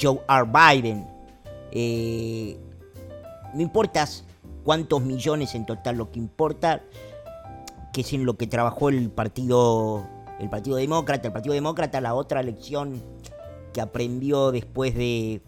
Joe 0.00 0.20
R. 0.28 0.44
Biden. 0.46 1.06
Eh, 1.70 2.56
no 3.54 3.60
importa 3.60 4.08
cuántos 4.64 5.02
millones 5.02 5.54
en 5.54 5.66
total, 5.66 5.96
lo 5.96 6.10
que 6.10 6.18
importa 6.18 6.82
que 7.92 8.00
es 8.00 8.12
en 8.12 8.24
lo 8.24 8.36
que 8.36 8.46
trabajó 8.46 8.88
el 8.88 9.10
partido, 9.10 10.06
el 10.38 10.48
partido 10.50 10.76
demócrata. 10.76 11.28
El 11.28 11.32
partido 11.32 11.54
demócrata, 11.54 12.00
la 12.00 12.14
otra 12.14 12.42
lección 12.42 13.02
que 13.72 13.80
aprendió 13.80 14.52
después 14.52 14.94
de, 14.94 15.42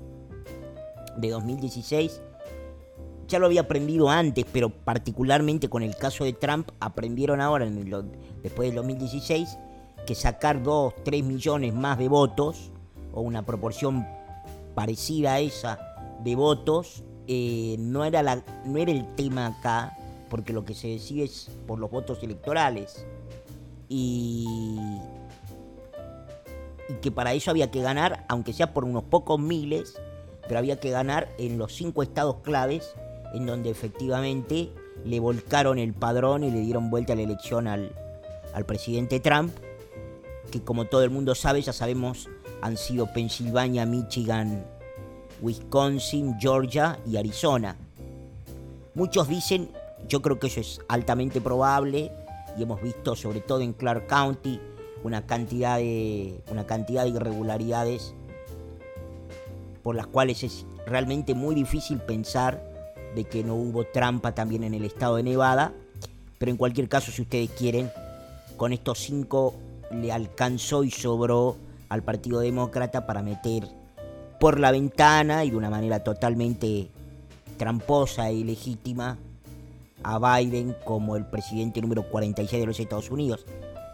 de 1.17 1.31
2016 1.31 2.21
ya 3.29 3.39
lo 3.39 3.47
había 3.47 3.63
aprendido 3.63 4.11
antes, 4.11 4.45
pero 4.53 4.71
particularmente 4.71 5.69
con 5.69 5.83
el 5.83 5.97
caso 5.97 6.25
de 6.25 6.33
Trump, 6.33 6.71
aprendieron 6.81 7.41
ahora, 7.41 7.67
en 7.67 7.91
después 8.43 8.69
del 8.69 8.77
2016, 8.77 9.59
que 10.07 10.15
sacar 10.15 10.63
2, 10.63 10.95
3 11.05 11.25
millones 11.25 11.75
más 11.75 11.99
de 11.99 12.09
votos, 12.09 12.71
o 13.13 13.21
una 13.23 13.47
proporción 13.47 14.07
parecida 14.75 15.35
a 15.35 15.41
esa 15.41 15.79
de 16.23 16.35
votos, 16.35 17.05
eh, 17.27 17.77
no, 17.79 18.05
era 18.05 18.23
la, 18.23 18.45
no 18.65 18.79
era 18.79 18.93
el 18.93 19.15
tema 19.15 19.47
acá, 19.47 19.97
porque 20.29 20.53
lo 20.53 20.65
que 20.65 20.75
se 20.75 20.89
decide 20.89 21.25
es 21.25 21.51
por 21.67 21.79
los 21.79 21.91
votos 21.91 22.23
electorales. 22.23 23.07
Y, 23.89 24.47
que 27.01 27.11
para 27.11 27.33
eso 27.33 27.51
había 27.51 27.71
que 27.71 27.83
ganar, 27.83 28.25
aunque 28.29 28.53
sea 28.53 28.75
por 28.75 28.85
unos 28.85 29.05
pocos 29.05 29.39
miles, 29.39 30.01
pero 30.47 30.59
había 30.59 30.79
que 30.79 30.91
ganar 30.91 31.29
en 31.39 31.59
los 31.59 31.75
cinco 31.75 32.03
estados 32.03 32.37
claves 32.43 32.95
en 33.35 33.47
donde 33.47 33.71
efectivamente 33.71 34.71
le 35.05 35.21
volcaron 35.21 35.79
el 35.79 35.93
padrón 35.93 36.45
y 36.45 36.51
le 36.51 36.61
dieron 36.61 36.91
vuelta 36.91 37.15
la 37.15 37.23
elección 37.23 37.67
al, 37.67 37.93
presidente 38.67 39.19
Trump, 39.19 39.53
que 40.51 40.63
como 40.63 40.85
todo 40.85 41.03
el 41.03 41.11
mundo 41.11 41.35
sabe, 41.35 41.61
ya 41.61 41.73
sabemos, 41.73 42.29
han 42.63 42.77
sido 42.77 43.13
Pensilvania, 43.13 43.85
Michigan, 43.85 44.65
Wisconsin, 45.41 46.39
Georgia 46.39 46.99
y 47.07 47.17
Arizona. 47.17 47.77
Muchos 48.95 49.29
dicen, 49.29 49.71
yo 50.09 50.23
creo 50.23 50.39
que 50.39 50.47
eso 50.47 50.61
es 50.61 50.81
altamente 50.89 51.41
probable, 51.41 52.13
y 52.57 52.63
hemos 52.63 52.81
visto 52.83 53.17
sobre 53.17 53.41
todo 53.41 53.61
en 53.61 53.73
Clark 53.73 54.07
County 54.07 54.61
una 55.03 55.27
cantidad 55.27 55.79
de, 55.79 56.41
una 56.51 56.67
cantidad 56.67 57.05
de 57.05 57.11
irregularidades 57.11 58.15
por 59.83 59.95
las 59.95 60.07
cuales 60.07 60.43
es 60.43 60.67
realmente 60.87 61.35
muy 61.35 61.55
difícil 61.55 61.99
pensar 61.99 62.63
de 63.15 63.25
que 63.25 63.45
no 63.45 63.55
hubo 63.55 63.85
trampa 63.85 64.35
también 64.35 64.65
en 64.65 64.75
el 64.75 64.85
estado 64.85 65.17
de 65.17 65.23
Nevada. 65.23 65.73
Pero 66.39 66.51
en 66.51 66.57
cualquier 66.57 66.89
caso, 66.89 67.13
si 67.13 67.23
ustedes 67.23 67.51
quieren, 67.51 67.91
con 68.57 68.73
estos 68.73 68.99
cinco 68.99 69.55
le 69.91 70.11
alcanzó 70.11 70.85
y 70.85 70.91
sobró 70.91 71.57
al 71.91 72.03
Partido 72.03 72.41
Demócrata 72.41 73.07
para 73.07 73.23
meter 73.23 73.69
por 74.41 74.59
la 74.59 74.73
ventana 74.73 75.45
y 75.45 75.51
de 75.51 75.57
una 75.57 75.71
manera 75.71 76.03
totalmente 76.03 76.89
tramposa 77.57 78.31
e 78.31 78.35
ilegítima 78.35 79.19
a 80.05 80.39
Biden 80.39 80.77
como 80.85 81.17
el 81.17 81.27
presidente 81.27 81.81
número 81.81 82.09
46 82.09 82.61
de 82.61 82.67
los 82.67 82.79
Estados 82.79 83.11
Unidos. 83.11 83.45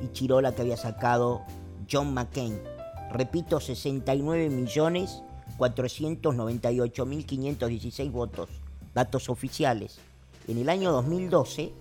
y 0.01 0.09
Chirola 0.13 0.55
que 0.55 0.63
había 0.63 0.77
sacado 0.77 1.43
John 1.91 2.15
McCain. 2.15 2.76
Repito, 3.13 3.61
69 3.61 4.51
millones 4.51 5.23
498 5.57 7.07
mil 7.07 7.25
516 7.25 8.13
votos, 8.13 8.49
datos 8.95 9.29
oficiales. 9.29 9.99
En 10.49 10.59
el 10.59 10.69
año 10.69 10.93
2012, 10.93 11.73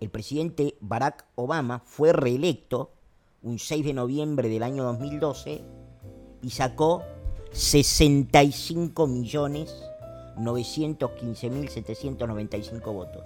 el 0.00 0.10
presidente 0.10 0.74
Barack 0.80 1.26
Obama 1.36 1.82
fue 1.84 2.12
reelecto 2.12 2.90
un 3.42 3.58
6 3.58 3.84
de 3.84 3.92
noviembre 3.92 4.48
del 4.48 4.62
año 4.62 4.84
2012 4.84 5.62
y 6.42 6.50
sacó 6.50 7.02
65 7.52 9.06
millones 9.06 9.74
915 10.38 11.50
mil 11.50 11.68
795 11.68 12.92
votos. 12.92 13.24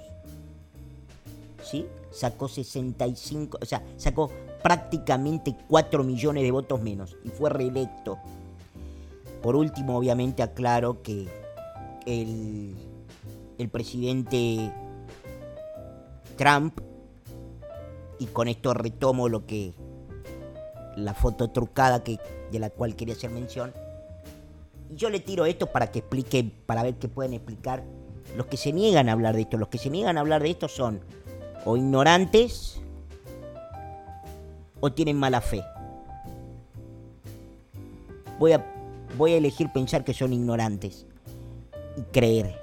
¿Sí? 1.62 1.86
Sacó 2.10 2.48
65, 2.48 3.58
o 3.60 3.64
sea, 3.64 3.82
sacó 3.96 4.30
prácticamente 4.66 5.54
4 5.68 6.02
millones 6.02 6.42
de 6.42 6.50
votos 6.50 6.82
menos 6.82 7.16
y 7.22 7.28
fue 7.28 7.50
reelecto. 7.50 8.18
Por 9.40 9.54
último, 9.54 9.96
obviamente 9.96 10.42
aclaro 10.42 11.02
que 11.02 11.28
el, 12.04 12.74
el 13.58 13.68
presidente 13.68 14.72
Trump, 16.36 16.80
y 18.18 18.26
con 18.26 18.48
esto 18.48 18.74
retomo 18.74 19.28
lo 19.28 19.46
que 19.46 19.72
la 20.96 21.14
foto 21.14 21.52
trucada 21.52 22.02
que, 22.02 22.18
de 22.50 22.58
la 22.58 22.70
cual 22.70 22.96
quería 22.96 23.14
hacer 23.14 23.30
mención, 23.30 23.72
yo 24.90 25.10
le 25.10 25.20
tiro 25.20 25.46
esto 25.46 25.68
para 25.68 25.92
que 25.92 26.00
expliquen, 26.00 26.52
para 26.66 26.82
ver 26.82 26.96
qué 26.96 27.06
pueden 27.06 27.34
explicar. 27.34 27.84
Los 28.36 28.46
que 28.46 28.56
se 28.56 28.72
niegan 28.72 29.08
a 29.10 29.12
hablar 29.12 29.36
de 29.36 29.42
esto, 29.42 29.58
los 29.58 29.68
que 29.68 29.78
se 29.78 29.90
niegan 29.90 30.18
a 30.18 30.22
hablar 30.22 30.42
de 30.42 30.50
esto 30.50 30.66
son 30.66 31.02
o 31.64 31.76
ignorantes 31.76 32.80
o 34.80 34.92
tienen 34.92 35.16
mala 35.16 35.40
fe. 35.40 35.62
Voy 38.38 38.52
a, 38.52 38.64
voy 39.16 39.32
a 39.32 39.36
elegir 39.38 39.70
pensar 39.72 40.04
que 40.04 40.12
son 40.12 40.32
ignorantes 40.32 41.06
y 41.96 42.02
creer. 42.12 42.60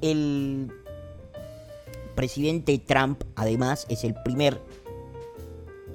El 0.00 0.70
presidente 2.14 2.78
Trump, 2.78 3.24
además, 3.36 3.86
es 3.88 4.04
el 4.04 4.14
primer 4.22 4.60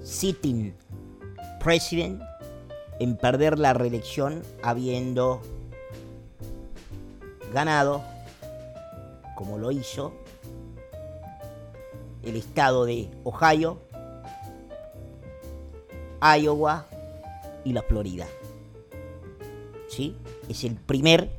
sitting 0.03 0.73
president 1.59 2.21
en 2.99 3.17
perder 3.17 3.57
la 3.57 3.73
reelección 3.73 4.41
habiendo 4.61 5.41
ganado, 7.53 8.03
como 9.43 9.57
lo 9.57 9.71
hizo, 9.71 10.13
el 12.23 12.37
estado 12.37 12.85
de 12.85 13.09
Ohio, 13.25 13.77
Iowa 16.21 16.85
y 17.65 17.73
la 17.73 17.81
Florida. 17.81 18.25
¿Sí? 19.89 20.15
Es 20.47 20.63
el 20.63 20.75
primer 20.75 21.29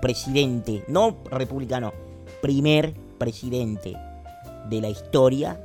presidente, 0.00 0.84
no 0.88 1.18
republicano, 1.30 1.92
primer 2.40 2.94
presidente 3.18 3.94
de 4.70 4.80
la 4.80 4.88
historia 4.88 5.60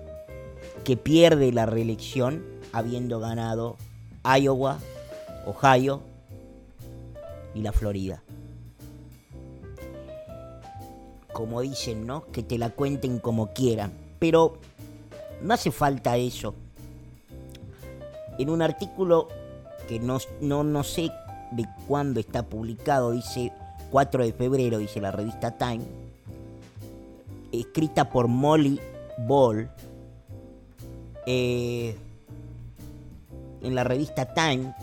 que 0.83 0.97
pierde 0.97 1.53
la 1.53 1.65
reelección 1.65 2.43
habiendo 2.73 3.21
ganado 3.21 3.77
Iowa, 4.25 4.79
Ohio 5.45 6.01
y 7.55 7.61
la 7.61 7.71
Florida. 7.71 8.21
Como 11.39 11.61
dicen, 11.61 12.05
¿no? 12.05 12.25
Que 12.33 12.43
te 12.43 12.57
la 12.57 12.69
cuenten 12.69 13.17
como 13.19 13.53
quieran. 13.53 13.93
Pero 14.19 14.57
no 15.41 15.53
hace 15.53 15.71
falta 15.71 16.17
eso. 16.17 16.53
En 18.37 18.49
un 18.49 18.61
artículo 18.61 19.29
que 19.87 20.01
no, 20.01 20.17
no, 20.41 20.65
no 20.65 20.83
sé 20.83 21.09
de 21.51 21.65
cuándo 21.87 22.19
está 22.19 22.43
publicado, 22.43 23.11
dice 23.11 23.53
4 23.89 24.25
de 24.25 24.33
febrero, 24.33 24.79
dice 24.79 24.99
la 24.99 25.11
revista 25.11 25.57
Time, 25.57 25.85
escrita 27.53 28.09
por 28.09 28.27
Molly 28.27 28.77
Ball, 29.19 29.69
eh, 31.25 31.95
en 33.61 33.75
la 33.75 33.85
revista 33.85 34.33
Time, 34.33 34.75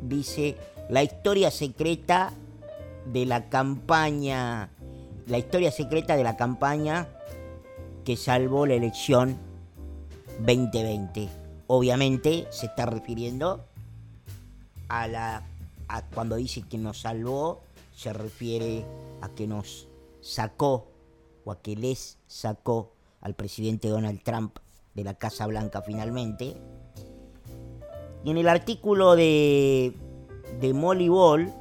dice 0.00 0.56
la 0.88 1.02
historia 1.02 1.50
secreta 1.50 2.32
de 3.12 3.26
la 3.26 3.48
campaña, 3.48 4.70
la 5.28 5.38
historia 5.38 5.70
secreta 5.70 6.16
de 6.16 6.24
la 6.24 6.36
campaña 6.36 7.08
que 8.04 8.16
salvó 8.16 8.66
la 8.66 8.74
elección 8.74 9.36
2020. 10.40 11.28
Obviamente 11.66 12.46
se 12.50 12.66
está 12.66 12.86
refiriendo 12.86 13.64
a 14.88 15.06
la 15.06 15.42
cuando 16.14 16.36
dice 16.36 16.62
que 16.62 16.78
nos 16.78 17.00
salvó, 17.00 17.60
se 17.96 18.12
refiere 18.12 18.84
a 19.20 19.28
que 19.30 19.46
nos 19.46 19.88
sacó 20.20 20.86
o 21.44 21.52
a 21.52 21.60
que 21.60 21.76
les 21.76 22.18
sacó 22.26 22.92
al 23.20 23.34
presidente 23.34 23.88
Donald 23.88 24.22
Trump 24.22 24.58
de 24.94 25.04
la 25.04 25.14
Casa 25.14 25.46
Blanca 25.46 25.82
finalmente. 25.82 26.56
Y 28.24 28.30
en 28.30 28.36
el 28.36 28.48
artículo 28.48 29.16
de, 29.16 29.94
de 30.60 30.74
Molly 30.74 31.08
Ball, 31.08 31.52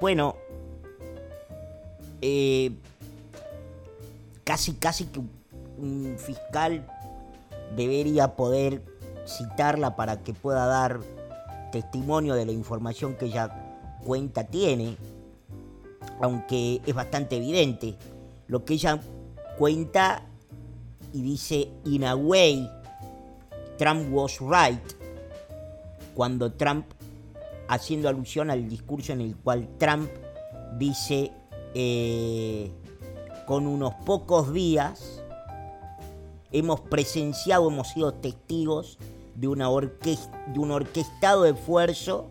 bueno, 0.00 0.36
eh, 2.26 2.72
casi, 4.44 4.72
casi 4.72 5.04
que 5.04 5.20
un 5.76 6.16
fiscal 6.16 6.86
debería 7.76 8.34
poder 8.34 8.82
citarla 9.26 9.94
para 9.94 10.22
que 10.22 10.32
pueda 10.32 10.64
dar 10.64 11.00
testimonio 11.70 12.34
de 12.34 12.46
la 12.46 12.52
información 12.52 13.14
que 13.16 13.26
ella 13.26 13.76
cuenta 14.02 14.44
tiene, 14.44 14.96
aunque 16.22 16.80
es 16.86 16.94
bastante 16.94 17.36
evidente. 17.36 17.94
Lo 18.46 18.64
que 18.64 18.72
ella 18.72 19.00
cuenta 19.58 20.22
y 21.12 21.20
dice, 21.20 21.68
in 21.84 22.04
a 22.04 22.16
way, 22.16 22.70
Trump 23.76 24.06
was 24.10 24.38
right, 24.40 24.80
cuando 26.14 26.52
Trump, 26.52 26.86
haciendo 27.68 28.08
alusión 28.08 28.50
al 28.50 28.66
discurso 28.66 29.12
en 29.12 29.20
el 29.20 29.36
cual 29.36 29.68
Trump 29.76 30.08
dice, 30.78 31.30
eh, 31.74 32.70
con 33.46 33.66
unos 33.66 33.94
pocos 34.06 34.52
días, 34.52 35.22
hemos 36.52 36.80
presenciado, 36.80 37.68
hemos 37.68 37.88
sido 37.88 38.14
testigos 38.14 38.98
de, 39.34 39.48
de 39.48 40.58
un 40.58 40.70
orquestado 40.70 41.44
esfuerzo 41.46 42.30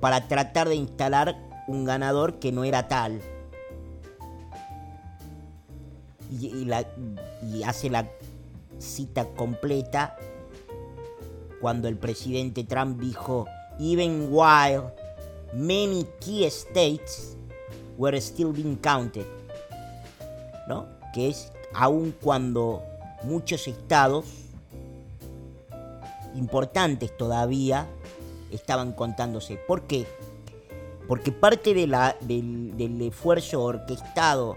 para 0.00 0.28
tratar 0.28 0.68
de 0.68 0.76
instalar 0.76 1.36
un 1.66 1.84
ganador 1.84 2.38
que 2.38 2.52
no 2.52 2.64
era 2.64 2.88
tal. 2.88 3.20
Y, 6.30 6.68
hace 7.64 7.90
la 7.90 8.08
cita 8.78 9.24
completa 9.36 10.16
cuando 11.60 11.88
el 11.88 11.96
presidente 11.96 12.64
Trump 12.64 13.00
dijo, 13.00 13.46
even 13.78 14.28
while 14.30 14.92
many 15.54 16.06
key 16.20 16.46
states 16.50 17.36
were 17.96 18.20
still 18.20 18.52
being 18.52 18.76
counted, 18.76 19.26
¿no? 20.68 20.86
Que 21.14 21.28
es 21.28 21.52
aun 21.72 22.14
cuando 22.20 22.82
muchos 23.22 23.66
estados 23.68 24.26
importantes 26.34 27.16
todavía 27.16 27.86
estaban 28.50 28.92
contándose. 28.92 29.56
¿Por 29.56 29.82
qué? 29.82 30.06
Porque 31.06 31.32
parte 31.32 31.74
de 31.74 31.86
del, 32.20 32.76
del 32.76 33.02
esfuerzo 33.02 33.62
orquestado 33.62 34.56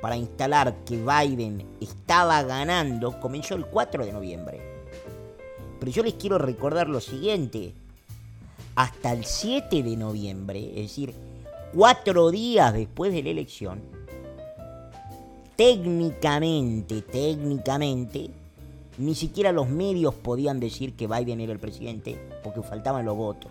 para 0.00 0.16
instalar 0.16 0.74
que 0.84 0.96
Biden 0.96 1.64
estaba 1.80 2.42
ganando 2.42 3.20
comenzó 3.20 3.54
el 3.54 3.66
4 3.66 4.06
de 4.06 4.12
noviembre. 4.12 4.60
Pero 5.78 5.92
yo 5.92 6.02
les 6.02 6.14
quiero 6.14 6.38
recordar 6.38 6.88
lo 6.88 7.00
siguiente. 7.00 7.74
Hasta 8.74 9.12
el 9.12 9.24
7 9.24 9.82
de 9.82 9.96
noviembre, 9.96 10.70
es 10.70 10.88
decir, 10.88 11.14
cuatro 11.74 12.30
días 12.30 12.72
después 12.72 13.12
de 13.12 13.22
la 13.22 13.30
elección, 13.30 13.80
técnicamente, 15.56 17.02
técnicamente, 17.02 18.30
ni 18.98 19.14
siquiera 19.14 19.52
los 19.52 19.68
medios 19.68 20.14
podían 20.14 20.60
decir 20.60 20.94
que 20.94 21.06
Biden 21.06 21.40
era 21.40 21.52
el 21.52 21.58
presidente 21.58 22.18
porque 22.42 22.62
faltaban 22.62 23.04
los 23.04 23.16
votos. 23.16 23.50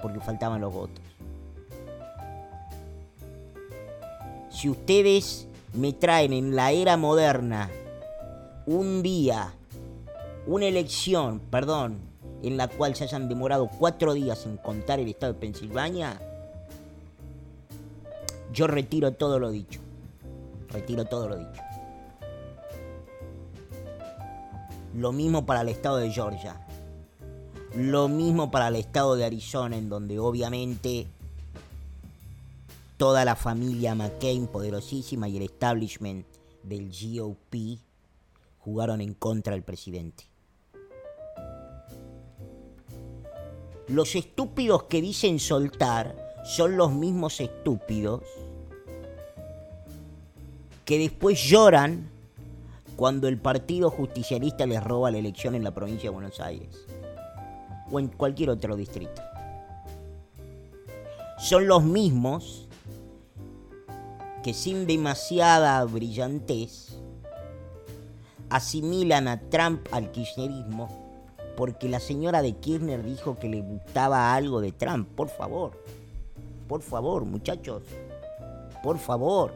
Porque 0.00 0.20
faltaban 0.20 0.60
los 0.60 0.72
votos. 0.72 1.04
si 4.64 4.70
ustedes 4.70 5.46
me 5.74 5.92
traen 5.92 6.32
en 6.32 6.54
la 6.54 6.70
era 6.72 6.96
moderna 6.96 7.68
un 8.64 9.02
día 9.02 9.52
una 10.46 10.66
elección, 10.66 11.40
perdón, 11.50 11.98
en 12.44 12.56
la 12.56 12.68
cual 12.68 12.94
se 12.94 13.04
hayan 13.04 13.28
demorado 13.28 13.68
cuatro 13.78 14.12
días 14.12 14.44
en 14.44 14.58
contar 14.58 15.00
el 15.00 15.08
estado 15.08 15.32
de 15.32 15.38
Pensilvania, 15.38 16.20
yo 18.52 18.66
retiro 18.66 19.12
todo 19.12 19.38
lo 19.38 19.50
dicho. 19.50 19.80
Retiro 20.68 21.04
todo 21.06 21.28
lo 21.28 21.38
dicho. 21.38 21.62
Lo 24.94 25.12
mismo 25.12 25.46
para 25.46 25.62
el 25.62 25.70
estado 25.70 25.96
de 25.96 26.10
Georgia. 26.10 26.60
Lo 27.74 28.08
mismo 28.08 28.50
para 28.50 28.68
el 28.68 28.76
estado 28.76 29.16
de 29.16 29.24
Arizona, 29.24 29.76
en 29.76 29.88
donde 29.88 30.18
obviamente 30.18 31.06
toda 32.96 33.24
la 33.24 33.34
familia 33.34 33.94
McCain, 33.94 34.46
poderosísima, 34.46 35.28
y 35.28 35.38
el 35.38 35.44
establishment 35.44 36.26
del 36.62 36.90
GOP 36.90 37.78
jugaron 38.60 39.00
en 39.00 39.14
contra 39.14 39.54
del 39.54 39.62
presidente. 39.62 40.33
Los 43.88 44.14
estúpidos 44.14 44.84
que 44.84 45.02
dicen 45.02 45.38
soltar 45.38 46.16
son 46.44 46.76
los 46.76 46.92
mismos 46.92 47.40
estúpidos 47.40 48.22
que 50.86 50.98
después 50.98 51.42
lloran 51.42 52.08
cuando 52.96 53.28
el 53.28 53.38
Partido 53.38 53.90
Justicialista 53.90 54.64
les 54.64 54.82
roba 54.82 55.10
la 55.10 55.18
elección 55.18 55.54
en 55.54 55.64
la 55.64 55.74
provincia 55.74 56.08
de 56.08 56.14
Buenos 56.14 56.40
Aires 56.40 56.86
o 57.90 58.00
en 58.00 58.08
cualquier 58.08 58.50
otro 58.50 58.74
distrito. 58.74 59.20
Son 61.38 61.66
los 61.66 61.82
mismos 61.82 62.68
que 64.42 64.54
sin 64.54 64.86
demasiada 64.86 65.84
brillantez 65.84 66.96
asimilan 68.48 69.28
a 69.28 69.40
Trump 69.40 69.86
al 69.90 70.10
kirchnerismo 70.10 71.03
porque 71.56 71.88
la 71.88 72.00
señora 72.00 72.42
de 72.42 72.52
Kirchner 72.52 73.02
dijo 73.02 73.38
que 73.38 73.48
le 73.48 73.60
gustaba 73.60 74.34
algo 74.34 74.60
de 74.60 74.72
Trump. 74.72 75.08
Por 75.14 75.28
favor, 75.28 75.72
por 76.68 76.82
favor, 76.82 77.24
muchachos, 77.24 77.82
por 78.82 78.98
favor. 78.98 79.52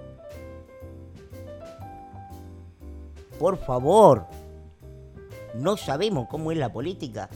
Por 3.38 3.56
favor, 3.56 4.26
no 5.54 5.76
sabemos 5.76 6.26
cómo 6.28 6.50
es 6.50 6.58
la 6.58 6.72
política. 6.72 7.28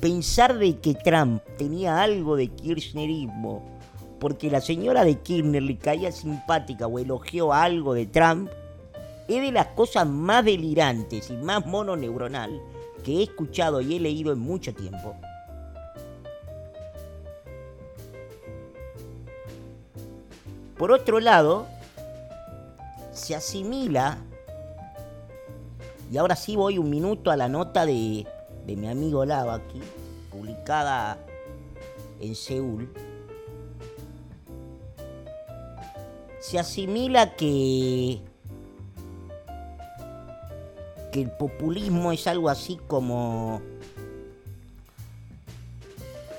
Pensar 0.00 0.58
de 0.58 0.78
que 0.80 0.94
Trump 0.94 1.42
tenía 1.56 2.02
algo 2.02 2.36
de 2.36 2.48
kirchnerismo 2.48 3.62
porque 4.24 4.50
la 4.50 4.62
señora 4.62 5.04
de 5.04 5.18
Kirchner 5.18 5.62
le 5.62 5.76
caía 5.76 6.10
simpática 6.10 6.86
o 6.86 6.98
elogió 6.98 7.52
algo 7.52 7.92
de 7.92 8.06
Trump 8.06 8.48
es 9.28 9.40
de 9.40 9.52
las 9.52 9.68
cosas 9.68 10.06
más 10.06 10.44
delirantes 10.44 11.30
y 11.30 11.34
más 11.34 11.64
mononeuronal 11.66 12.60
que 13.04 13.18
he 13.18 13.22
escuchado 13.22 13.80
y 13.80 13.96
he 13.96 14.00
leído 14.00 14.32
en 14.32 14.38
mucho 14.38 14.74
tiempo. 14.74 15.14
Por 20.76 20.90
otro 20.90 21.20
lado, 21.20 21.66
se 23.12 23.34
asimila, 23.34 24.18
y 26.10 26.16
ahora 26.16 26.36
sí 26.36 26.56
voy 26.56 26.78
un 26.78 26.90
minuto 26.90 27.30
a 27.30 27.36
la 27.36 27.48
nota 27.48 27.86
de, 27.86 28.26
de 28.66 28.76
mi 28.76 28.88
amigo 28.88 29.24
Lava 29.24 29.54
aquí, 29.54 29.80
publicada 30.30 31.18
en 32.20 32.34
Seúl, 32.34 32.92
se 36.40 36.58
asimila 36.58 37.36
que 37.36 38.20
que 41.14 41.22
el 41.22 41.30
populismo 41.30 42.10
es 42.10 42.26
algo 42.26 42.48
así 42.48 42.76
como 42.88 43.62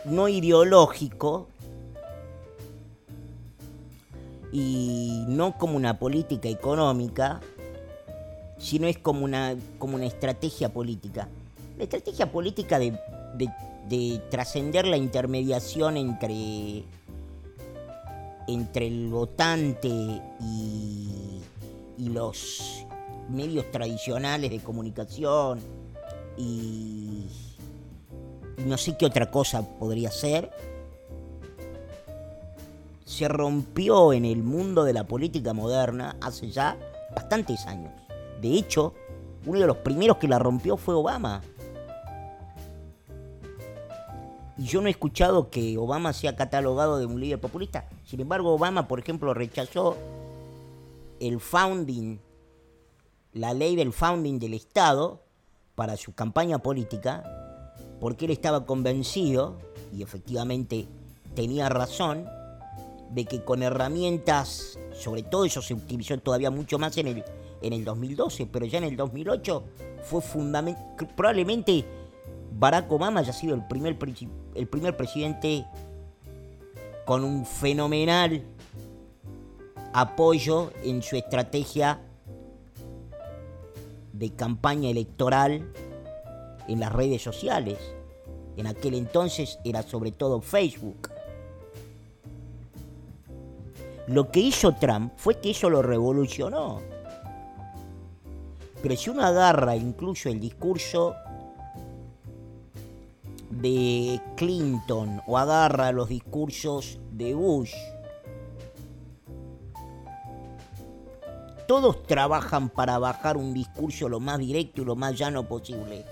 no 0.03 0.27
ideológico 0.27 1.47
y 4.51 5.23
no 5.29 5.57
como 5.57 5.77
una 5.77 5.97
política 5.97 6.49
económica, 6.49 7.39
sino 8.57 8.87
es 8.87 8.97
como 8.97 9.23
una, 9.23 9.55
como 9.79 9.95
una 9.95 10.07
estrategia 10.07 10.67
política. 10.67 11.29
La 11.77 11.85
estrategia 11.85 12.29
política 12.29 12.77
de, 12.77 12.99
de 13.87 14.21
trascender 14.29 14.85
la 14.87 14.97
intermediación 14.97 15.95
entre, 15.95 16.83
entre 18.49 18.87
el 18.87 19.07
votante 19.07 19.87
y, 19.87 21.39
y 21.97 22.09
los 22.09 22.84
medios 23.29 23.69
tradicionales 23.71 24.51
de 24.51 24.59
comunicación 24.59 25.59
y, 26.37 27.27
no 28.65 28.77
sé 28.77 28.97
qué 28.97 29.05
otra 29.05 29.31
cosa 29.31 29.67
podría 29.79 30.11
ser, 30.11 30.51
se 33.05 33.27
rompió 33.27 34.13
en 34.13 34.25
el 34.25 34.43
mundo 34.43 34.83
de 34.83 34.93
la 34.93 35.05
política 35.05 35.53
moderna 35.53 36.17
hace 36.21 36.49
ya 36.49 36.77
bastantes 37.13 37.65
años. 37.67 37.93
De 38.41 38.53
hecho, 38.53 38.93
uno 39.45 39.59
de 39.59 39.67
los 39.67 39.77
primeros 39.77 40.17
que 40.17 40.27
la 40.27 40.39
rompió 40.39 40.75
fue 40.75 40.95
Obama. 40.95 41.41
Y 44.57 44.63
yo 44.63 44.81
no 44.81 44.87
he 44.87 44.91
escuchado 44.91 45.49
que 45.49 45.77
Obama 45.77 46.13
sea 46.13 46.35
catalogado 46.35 46.97
de 46.97 47.05
un 47.05 47.19
líder 47.19 47.39
populista. 47.39 47.87
Sin 48.05 48.21
embargo, 48.21 48.53
Obama, 48.53 48.87
por 48.87 48.99
ejemplo, 48.99 49.33
rechazó 49.33 49.97
el 51.19 51.39
founding 51.39 52.19
la 53.35 53.53
ley 53.53 53.75
del 53.75 53.91
founding 53.91 54.39
del 54.39 54.53
Estado 54.53 55.21
para 55.75 55.97
su 55.97 56.13
campaña 56.15 56.59
política, 56.59 57.21
porque 57.99 58.25
él 58.25 58.31
estaba 58.31 58.65
convencido, 58.65 59.57
y 59.93 60.01
efectivamente 60.01 60.87
tenía 61.35 61.67
razón, 61.67 62.25
de 63.11 63.25
que 63.25 63.43
con 63.43 63.61
herramientas, 63.61 64.79
sobre 64.93 65.21
todo 65.21 65.45
eso 65.45 65.61
se 65.61 65.73
utilizó 65.73 66.17
todavía 66.17 66.49
mucho 66.49 66.79
más 66.79 66.97
en 66.97 67.07
el, 67.07 67.23
en 67.61 67.73
el 67.73 67.83
2012, 67.83 68.47
pero 68.47 68.65
ya 68.65 68.77
en 68.77 68.85
el 68.85 68.95
2008 68.95 69.63
fue 70.03 70.21
fundamental, 70.21 71.07
probablemente 71.15 71.85
Barack 72.57 72.89
Obama 72.89 73.19
haya 73.19 73.33
sido 73.33 73.53
el 73.53 73.67
primer, 73.67 73.97
el 74.55 74.67
primer 74.67 74.95
presidente 74.95 75.65
con 77.05 77.25
un 77.25 77.45
fenomenal 77.45 78.43
apoyo 79.93 80.71
en 80.83 81.01
su 81.01 81.17
estrategia 81.17 81.99
de 84.17 84.31
campaña 84.31 84.89
electoral 84.89 85.69
en 86.67 86.79
las 86.79 86.91
redes 86.91 87.21
sociales. 87.21 87.77
En 88.57 88.67
aquel 88.67 88.93
entonces 88.93 89.59
era 89.63 89.83
sobre 89.83 90.11
todo 90.11 90.41
Facebook. 90.41 91.09
Lo 94.07 94.31
que 94.31 94.39
hizo 94.39 94.73
Trump 94.73 95.13
fue 95.17 95.39
que 95.39 95.51
eso 95.51 95.69
lo 95.69 95.81
revolucionó. 95.81 96.81
Pero 98.81 98.95
si 98.95 99.09
uno 99.09 99.23
agarra 99.23 99.75
incluso 99.75 100.29
el 100.29 100.39
discurso 100.39 101.15
de 103.49 104.21
Clinton 104.37 105.21
o 105.25 105.37
agarra 105.37 105.91
los 105.91 106.09
discursos 106.09 106.99
de 107.11 107.33
Bush, 107.33 107.73
todos 111.67 112.03
trabajan 112.03 112.69
para 112.69 112.99
bajar 112.99 113.37
un 113.37 113.53
discurso 113.53 114.09
lo 114.09 114.19
más 114.19 114.39
directo 114.39 114.81
y 114.81 114.85
lo 114.85 114.95
más 114.95 115.17
llano 115.17 115.47
posible. 115.47 116.05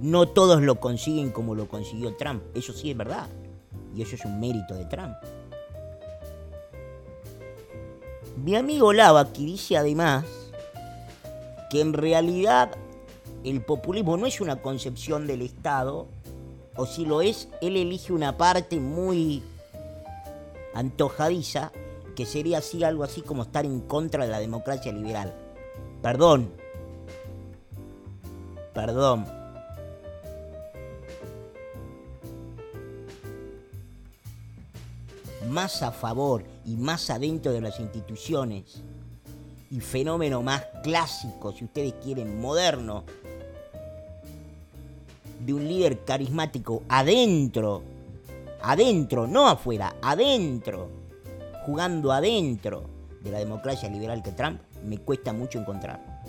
No 0.00 0.28
todos 0.28 0.62
lo 0.62 0.80
consiguen 0.80 1.30
como 1.30 1.54
lo 1.54 1.68
consiguió 1.68 2.14
Trump, 2.16 2.42
eso 2.54 2.72
sí 2.72 2.90
es 2.90 2.96
verdad. 2.96 3.28
Y 3.94 4.02
eso 4.02 4.16
es 4.16 4.24
un 4.24 4.40
mérito 4.40 4.74
de 4.74 4.84
Trump. 4.86 5.14
Mi 8.36 8.56
amigo 8.56 8.92
Lavaki 8.92 9.46
dice 9.46 9.76
además 9.76 10.24
que 11.70 11.80
en 11.80 11.92
realidad 11.92 12.72
el 13.44 13.62
populismo 13.62 14.16
no 14.16 14.26
es 14.26 14.40
una 14.40 14.56
concepción 14.56 15.26
del 15.26 15.42
Estado, 15.42 16.06
o 16.76 16.86
si 16.86 17.04
lo 17.04 17.22
es, 17.22 17.48
él 17.60 17.76
elige 17.76 18.12
una 18.12 18.36
parte 18.36 18.80
muy 18.80 19.42
antojadiza 20.74 21.70
que 22.14 22.26
sería 22.26 22.58
así 22.58 22.84
algo 22.84 23.04
así 23.04 23.22
como 23.22 23.42
estar 23.42 23.64
en 23.64 23.80
contra 23.80 24.24
de 24.24 24.30
la 24.30 24.38
democracia 24.38 24.92
liberal. 24.92 25.34
Perdón. 26.02 26.50
Perdón. 28.72 29.26
Más 35.48 35.82
a 35.82 35.92
favor 35.92 36.44
y 36.64 36.76
más 36.76 37.10
adentro 37.10 37.52
de 37.52 37.60
las 37.60 37.78
instituciones 37.78 38.82
y 39.70 39.80
fenómeno 39.80 40.42
más 40.42 40.64
clásico, 40.82 41.52
si 41.52 41.64
ustedes 41.64 41.94
quieren, 42.02 42.40
moderno, 42.40 43.04
de 45.40 45.52
un 45.52 45.68
líder 45.68 46.04
carismático 46.04 46.82
adentro, 46.88 47.82
adentro, 48.62 49.26
no 49.26 49.48
afuera, 49.48 49.96
adentro 50.00 51.03
jugando 51.64 52.12
adentro 52.12 52.84
de 53.22 53.30
la 53.30 53.38
democracia 53.38 53.88
liberal 53.88 54.22
que 54.22 54.32
Trump, 54.32 54.60
me 54.84 54.98
cuesta 54.98 55.32
mucho 55.32 55.58
encontrar. 55.58 56.22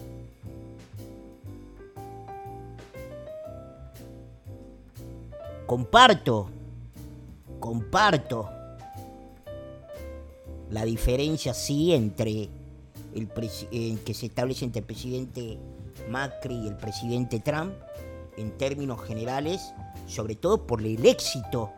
Comparto, 5.65 6.47
comparto 7.59 8.49
la 10.71 10.85
diferencia 10.85 11.53
sí 11.53 11.93
entre 11.93 12.49
el 13.13 13.99
que 14.05 14.13
se 14.13 14.27
establece 14.27 14.65
entre 14.65 14.79
el 14.79 14.85
presidente 14.85 15.57
Macri 16.09 16.55
y 16.55 16.67
el 16.67 16.75
presidente 16.75 17.39
Trump 17.39 17.73
en 18.37 18.51
términos 18.57 19.01
generales, 19.01 19.73
sobre 20.07 20.35
todo 20.35 20.67
por 20.67 20.81
el 20.81 21.05
éxito 21.05 21.71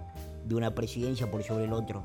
de 0.45 0.55
una 0.55 0.73
presidencia 0.75 1.29
por 1.29 1.43
sobre 1.43 1.65
el 1.65 1.73
otro. 1.73 2.03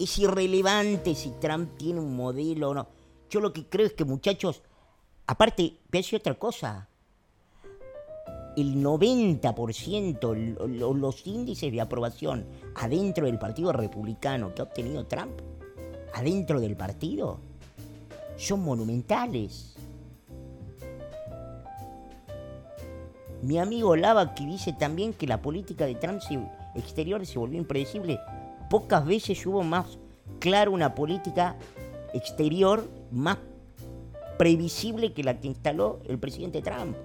Es 0.00 0.18
irrelevante 0.18 1.14
si 1.14 1.30
Trump 1.32 1.76
tiene 1.76 2.00
un 2.00 2.16
modelo 2.16 2.70
o 2.70 2.74
no. 2.74 2.88
Yo 3.28 3.40
lo 3.40 3.52
que 3.52 3.66
creo 3.66 3.86
es 3.86 3.92
que 3.92 4.06
muchachos, 4.06 4.62
aparte, 5.26 5.76
pienso 5.90 6.16
otra 6.16 6.38
cosa. 6.38 6.88
El 8.56 8.82
90%, 8.82 10.34
los 10.96 11.26
índices 11.26 11.70
de 11.70 11.82
aprobación 11.82 12.46
adentro 12.76 13.26
del 13.26 13.38
Partido 13.38 13.74
Republicano 13.74 14.54
que 14.54 14.62
ha 14.62 14.64
obtenido 14.64 15.06
Trump, 15.06 15.38
adentro 16.14 16.60
del 16.60 16.76
partido, 16.76 17.38
son 18.38 18.64
monumentales. 18.64 19.76
Mi 23.42 23.58
amigo 23.58 23.96
Lava 23.96 24.34
que 24.34 24.46
dice 24.46 24.72
también 24.72 25.12
que 25.12 25.26
la 25.26 25.42
política 25.42 25.84
de 25.84 25.94
Trump 25.94 26.22
exterior 26.74 27.24
se 27.26 27.38
volvió 27.38 27.58
impredecible. 27.58 28.18
Pocas 28.70 29.04
veces 29.04 29.44
hubo 29.44 29.62
más 29.62 29.98
claro 30.38 30.72
una 30.72 30.94
política 30.94 31.56
exterior 32.14 32.88
más 33.10 33.36
previsible 34.38 35.12
que 35.12 35.22
la 35.22 35.38
que 35.38 35.48
instaló 35.48 36.00
el 36.08 36.18
presidente 36.18 36.62
Trump. 36.62 36.96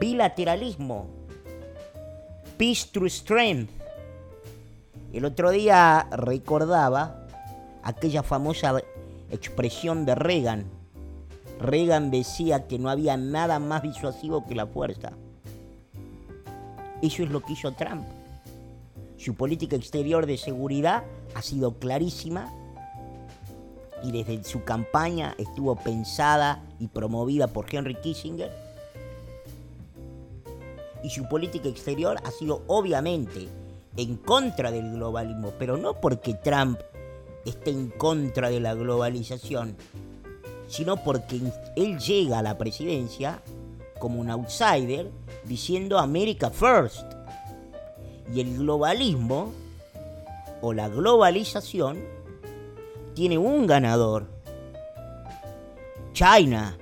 Bilateralismo. 0.00 1.06
Peace 2.56 2.88
through 2.90 3.10
strength. 3.10 3.70
El 5.12 5.26
otro 5.26 5.50
día 5.50 6.08
recordaba 6.10 7.26
aquella 7.82 8.22
famosa 8.22 8.80
expresión 9.30 10.06
de 10.06 10.14
Reagan 10.14 10.78
Reagan 11.60 12.10
decía 12.10 12.66
que 12.68 12.78
no 12.78 12.88
había 12.88 13.16
nada 13.16 13.58
más 13.58 13.82
disuasivo 13.82 14.46
que 14.46 14.54
la 14.54 14.66
fuerza. 14.66 15.12
Eso 17.02 17.22
es 17.22 17.30
lo 17.30 17.40
que 17.40 17.52
hizo 17.52 17.72
Trump. 17.72 18.04
Su 19.18 19.34
política 19.34 19.74
exterior 19.74 20.26
de 20.26 20.38
seguridad 20.38 21.02
ha 21.34 21.42
sido 21.42 21.74
clarísima 21.74 22.52
y 24.04 24.12
desde 24.12 24.44
su 24.44 24.62
campaña 24.62 25.34
estuvo 25.38 25.74
pensada 25.74 26.64
y 26.78 26.86
promovida 26.86 27.48
por 27.48 27.66
Henry 27.68 27.96
Kissinger. 27.96 28.52
Y 31.02 31.10
su 31.10 31.28
política 31.28 31.68
exterior 31.68 32.16
ha 32.24 32.30
sido 32.30 32.62
obviamente 32.68 33.48
en 33.96 34.16
contra 34.18 34.70
del 34.70 34.92
globalismo, 34.92 35.52
pero 35.58 35.76
no 35.76 36.00
porque 36.00 36.34
Trump 36.34 36.78
esté 37.44 37.70
en 37.70 37.90
contra 37.90 38.50
de 38.50 38.60
la 38.60 38.74
globalización, 38.74 39.76
sino 40.68 40.96
porque 41.02 41.40
él 41.74 41.98
llega 41.98 42.38
a 42.38 42.42
la 42.42 42.56
presidencia 42.56 43.42
como 43.98 44.20
un 44.20 44.30
outsider 44.30 45.10
diciendo 45.44 45.98
America 45.98 46.50
First. 46.50 47.17
Y 48.32 48.40
el 48.40 48.58
globalismo 48.58 49.52
o 50.60 50.72
la 50.72 50.88
globalización 50.88 51.98
tiene 53.14 53.38
un 53.38 53.66
ganador. 53.66 54.26
China. 56.12 56.76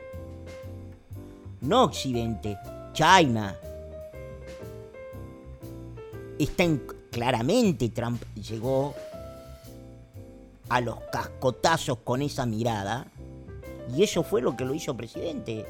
No 1.60 1.84
Occidente, 1.84 2.58
China. 2.92 3.56
Está 6.38 6.64
claramente 7.10 7.88
Trump 7.88 8.22
llegó 8.34 8.94
a 10.68 10.80
los 10.80 10.96
cascotazos 11.10 11.98
con 12.04 12.20
esa 12.20 12.44
mirada 12.44 13.06
y 13.94 14.02
eso 14.02 14.22
fue 14.22 14.42
lo 14.42 14.56
que 14.56 14.64
lo 14.64 14.74
hizo 14.74 14.96
presidente. 14.96 15.64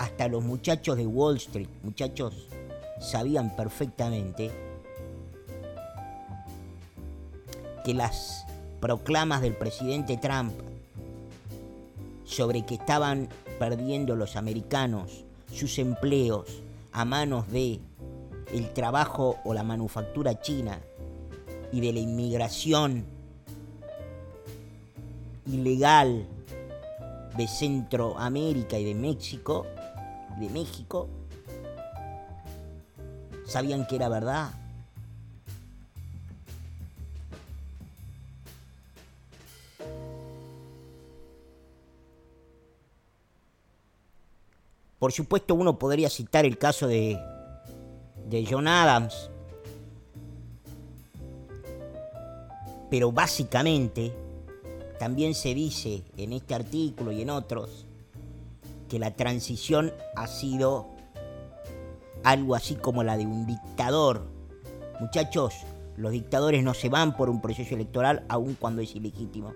Hasta 0.00 0.28
los 0.28 0.42
muchachos 0.42 0.96
de 0.96 1.06
Wall 1.06 1.36
Street, 1.36 1.68
muchachos, 1.82 2.32
sabían 3.02 3.54
perfectamente 3.54 4.50
que 7.84 7.92
las 7.92 8.46
proclamas 8.80 9.42
del 9.42 9.54
presidente 9.54 10.16
Trump 10.16 10.54
sobre 12.24 12.64
que 12.64 12.76
estaban 12.76 13.28
perdiendo 13.58 14.16
los 14.16 14.36
americanos 14.36 15.22
sus 15.52 15.78
empleos 15.78 16.46
a 16.92 17.04
manos 17.04 17.52
de 17.52 17.78
el 18.54 18.72
trabajo 18.72 19.36
o 19.44 19.52
la 19.52 19.64
manufactura 19.64 20.40
china 20.40 20.80
y 21.72 21.82
de 21.82 21.92
la 21.92 22.00
inmigración 22.00 23.04
ilegal 25.44 26.24
de 27.36 27.46
Centroamérica 27.46 28.78
y 28.78 28.84
de 28.84 28.94
México, 28.94 29.66
de 30.38 30.48
México, 30.48 31.08
sabían 33.46 33.86
que 33.86 33.96
era 33.96 34.08
verdad. 34.08 34.52
Por 44.98 45.12
supuesto 45.12 45.54
uno 45.54 45.78
podría 45.78 46.10
citar 46.10 46.44
el 46.44 46.58
caso 46.58 46.86
de, 46.86 47.18
de 48.28 48.46
John 48.48 48.68
Adams, 48.68 49.30
pero 52.90 53.10
básicamente 53.10 54.12
también 54.98 55.34
se 55.34 55.54
dice 55.54 56.02
en 56.18 56.34
este 56.34 56.54
artículo 56.54 57.12
y 57.12 57.22
en 57.22 57.30
otros 57.30 57.86
que 58.90 58.98
la 58.98 59.12
transición 59.12 59.94
ha 60.16 60.26
sido 60.26 60.88
algo 62.24 62.54
así 62.54 62.74
como 62.74 63.02
la 63.02 63.16
de 63.16 63.24
un 63.24 63.46
dictador. 63.46 64.26
Muchachos, 65.00 65.54
los 65.96 66.12
dictadores 66.12 66.62
no 66.62 66.74
se 66.74 66.90
van 66.90 67.16
por 67.16 67.30
un 67.30 67.40
proceso 67.40 67.74
electoral 67.74 68.26
aun 68.28 68.54
cuando 68.60 68.82
es 68.82 68.94
ilegítimo. 68.94 69.54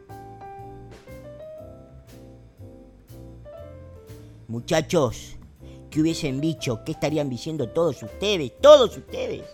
Muchachos, 4.49 5.37
¿qué 5.91 6.01
hubiesen 6.01 6.41
dicho? 6.41 6.83
¿Qué 6.85 6.93
estarían 6.93 7.29
diciendo 7.29 7.69
todos 7.69 8.03
ustedes? 8.03 8.53
Todos 8.63 8.97
ustedes. 8.97 9.45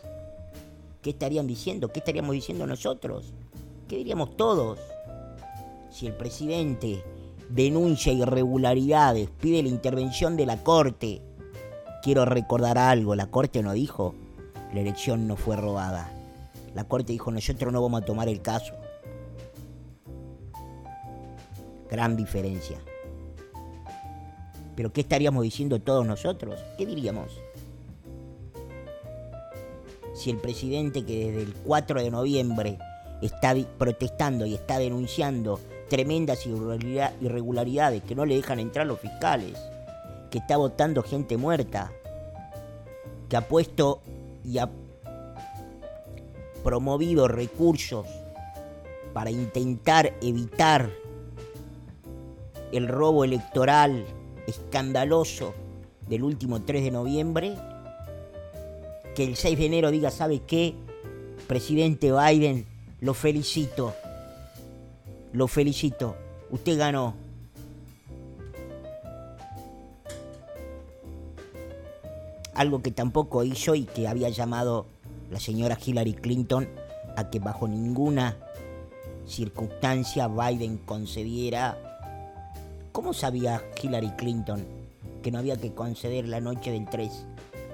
¿Qué 1.03 1.11
estarían 1.11 1.49
diciendo? 1.49 1.89
¿Qué 1.89 1.99
estaríamos 1.99 2.35
diciendo 2.35 2.67
nosotros? 2.67 3.33
¿Qué 3.89 3.97
diríamos 3.97 4.37
todos? 4.37 4.79
si 5.91 6.07
el 6.07 6.15
presidente 6.15 7.03
denuncia 7.51 8.13
irregularidades, 8.13 9.29
pide 9.41 9.63
la 9.63 9.69
intervención 9.69 10.37
de 10.37 10.47
la 10.47 10.63
Corte, 10.63 11.21
quiero 12.03 12.25
recordar 12.25 12.79
algo, 12.79 13.15
la 13.15 13.27
Corte 13.27 13.63
no 13.63 13.73
dijo, 13.73 14.15
la 14.73 14.81
elección 14.81 15.27
no 15.27 15.37
fue 15.37 15.57
robada. 15.57 16.13
La 16.75 16.85
Corte 16.85 17.13
dijo, 17.13 17.31
nosotros 17.33 17.73
no 17.73 17.83
vamos 17.83 18.03
a 18.03 18.05
tomar 18.05 18.29
el 18.29 18.41
caso. 18.41 18.75
Gran 21.91 22.17
diferencia. 22.17 22.79
Pero 24.77 24.93
¿qué 24.93 25.01
estaríamos 25.01 25.43
diciendo 25.43 25.81
todos 25.81 26.07
nosotros? 26.07 26.61
¿Qué 26.79 26.87
diríamos? 26.87 27.33
Si 30.15 30.31
el 30.31 30.37
presidente 30.37 31.05
que 31.05 31.27
desde 31.27 31.43
el 31.43 31.55
4 31.55 32.01
de 32.01 32.11
noviembre 32.11 32.79
está 33.21 33.55
protestando 33.77 34.47
y 34.47 34.55
está 34.55 34.79
denunciando 34.79 35.59
tremendas 35.91 36.47
irregularidades 36.47 38.03
que 38.05 38.15
no 38.15 38.25
le 38.25 38.37
dejan 38.37 38.61
entrar 38.61 38.87
los 38.87 39.01
fiscales, 39.01 39.59
que 40.31 40.39
está 40.39 40.57
votando 40.57 41.03
gente 41.03 41.37
muerta, 41.37 41.93
que 43.29 43.37
ha 43.37 43.47
puesto 43.47 44.01
y 44.45 44.59
ha 44.59 44.71
promovido 46.65 47.29
recursos 47.29 48.07
para 49.13 49.31
intentar 49.31 50.15
evitar 50.23 50.89
el 52.73 52.87
robo 52.87 53.25
electoral 53.25 54.07
escandaloso 54.47 55.53
del 56.09 56.23
último 56.23 56.63
3 56.63 56.85
de 56.85 56.91
noviembre, 56.93 57.57
que 59.17 59.25
el 59.25 59.37
6 59.37 59.59
de 59.59 59.67
enero 59.67 59.91
diga, 59.91 60.11
¿sabe 60.13 60.43
qué? 60.47 60.75
Presidente 61.49 62.13
Biden, 62.13 62.67
lo 63.01 63.13
felicito, 63.15 63.95
lo 65.33 65.49
felicito. 65.49 66.17
Usted 66.51 66.79
ganó. 66.79 67.15
Algo 72.55 72.83
que 72.83 72.91
tampoco 72.91 73.45
hizo 73.45 73.75
y 73.75 73.85
que 73.85 74.09
había 74.09 74.29
llamado 74.29 74.87
la 75.31 75.41
señora 75.41 75.79
Hillary 75.83 76.15
Clinton 76.15 76.69
a 77.17 77.31
que 77.31 77.39
bajo 77.39 77.69
ninguna 77.69 78.37
circunstancia 79.27 80.29
Biden 80.29 80.79
concediera... 80.79 81.79
¿Cómo 82.93 83.13
sabía 83.13 83.63
Hillary 83.81 84.11
Clinton 84.17 84.67
que 85.23 85.31
no 85.31 85.39
había 85.39 85.57
que 85.57 85.73
conceder 85.73 86.29
la 86.29 86.41
noche 86.41 86.73
del 86.73 86.87
3? 86.89 87.25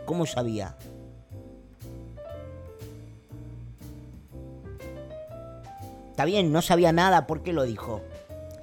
¿Cómo 0.05 0.27
sabía? 0.27 0.77
Está 6.17 6.25
bien, 6.25 6.51
no 6.51 6.63
sabía 6.63 6.93
nada, 6.93 7.27
¿por 7.27 7.43
qué 7.43 7.53
lo 7.53 7.65
dijo? 7.65 8.01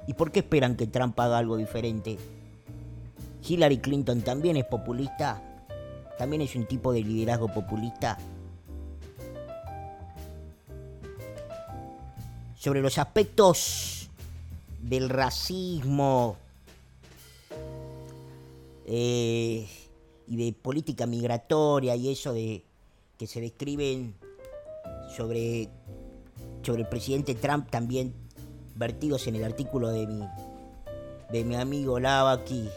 ¿Y 0.08 0.14
por 0.14 0.32
qué 0.32 0.40
esperan 0.40 0.74
que 0.74 0.88
Trump 0.88 1.20
haga 1.20 1.38
algo 1.38 1.56
diferente? 1.56 2.18
Hillary 3.48 3.78
Clinton 3.78 4.22
también 4.22 4.56
es 4.56 4.64
populista, 4.64 5.40
también 6.18 6.42
es 6.42 6.56
un 6.56 6.66
tipo 6.66 6.92
de 6.92 7.02
liderazgo 7.02 7.46
populista. 7.54 8.18
Sobre 12.56 12.82
los 12.82 12.98
aspectos 12.98 14.10
del 14.82 15.08
racismo 15.08 16.36
eh, 18.84 19.68
y 20.26 20.36
de 20.36 20.52
política 20.54 21.06
migratoria 21.06 21.94
y 21.94 22.10
eso 22.10 22.32
de 22.32 22.64
que 23.16 23.28
se 23.28 23.40
describen 23.40 24.16
sobre, 25.16 25.68
sobre 26.64 26.82
el 26.82 26.88
presidente 26.88 27.34
Trump 27.34 27.70
también 27.70 28.14
vertidos 28.74 29.26
en 29.26 29.36
el 29.36 29.44
artículo 29.44 29.90
de 29.90 30.06
mi, 30.06 30.22
de 31.30 31.44
mi 31.44 31.54
amigo 31.56 32.00
Lavaki. 32.00 32.68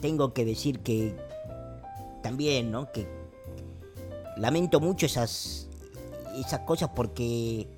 Tengo 0.00 0.32
que 0.32 0.44
decir 0.44 0.80
que 0.80 1.14
también, 2.22 2.70
¿no? 2.70 2.90
Que 2.90 3.06
lamento 4.36 4.80
mucho 4.80 5.06
esas, 5.06 5.68
esas 6.34 6.60
cosas 6.60 6.90
porque 6.94 7.68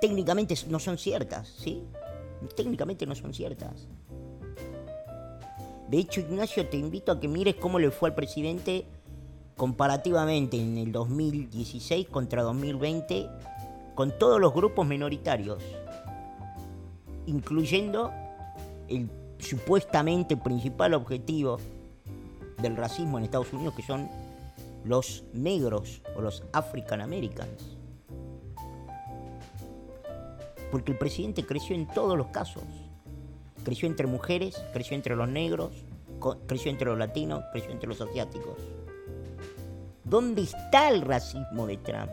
técnicamente 0.00 0.54
no 0.68 0.78
son 0.78 0.98
ciertas, 0.98 1.48
¿sí? 1.48 1.82
Técnicamente 2.54 3.06
no 3.06 3.14
son 3.14 3.32
ciertas. 3.32 3.86
De 5.88 5.98
hecho, 5.98 6.20
Ignacio, 6.20 6.68
te 6.68 6.76
invito 6.76 7.12
a 7.12 7.20
que 7.20 7.28
mires 7.28 7.54
cómo 7.54 7.78
le 7.78 7.90
fue 7.90 8.08
al 8.08 8.14
presidente 8.14 8.86
comparativamente 9.56 10.60
en 10.60 10.76
el 10.78 10.92
2016 10.92 12.08
contra 12.08 12.42
2020 12.42 13.28
con 13.94 14.16
todos 14.18 14.40
los 14.40 14.52
grupos 14.52 14.86
minoritarios, 14.86 15.62
incluyendo 17.26 18.12
el 18.88 19.10
supuestamente 19.38 20.36
principal 20.36 20.94
objetivo 20.94 21.58
del 22.60 22.76
racismo 22.76 23.18
en 23.18 23.24
Estados 23.24 23.52
Unidos, 23.52 23.74
que 23.74 23.82
son 23.82 24.08
los 24.84 25.24
negros 25.32 26.02
o 26.16 26.20
los 26.20 26.42
African 26.52 27.00
Americans. 27.00 27.76
Porque 30.70 30.92
el 30.92 30.98
presidente 30.98 31.46
creció 31.46 31.74
en 31.74 31.86
todos 31.86 32.18
los 32.18 32.26
casos. 32.28 32.62
Creció 33.66 33.88
entre 33.88 34.06
mujeres, 34.06 34.62
creció 34.72 34.94
entre 34.94 35.16
los 35.16 35.28
negros, 35.28 35.72
creció 36.46 36.70
entre 36.70 36.86
los 36.86 36.96
latinos, 36.96 37.42
creció 37.50 37.72
entre 37.72 37.88
los 37.88 38.00
asiáticos. 38.00 38.56
¿Dónde 40.04 40.42
está 40.42 40.88
el 40.88 41.02
racismo 41.02 41.66
de 41.66 41.76
Trump? 41.78 42.12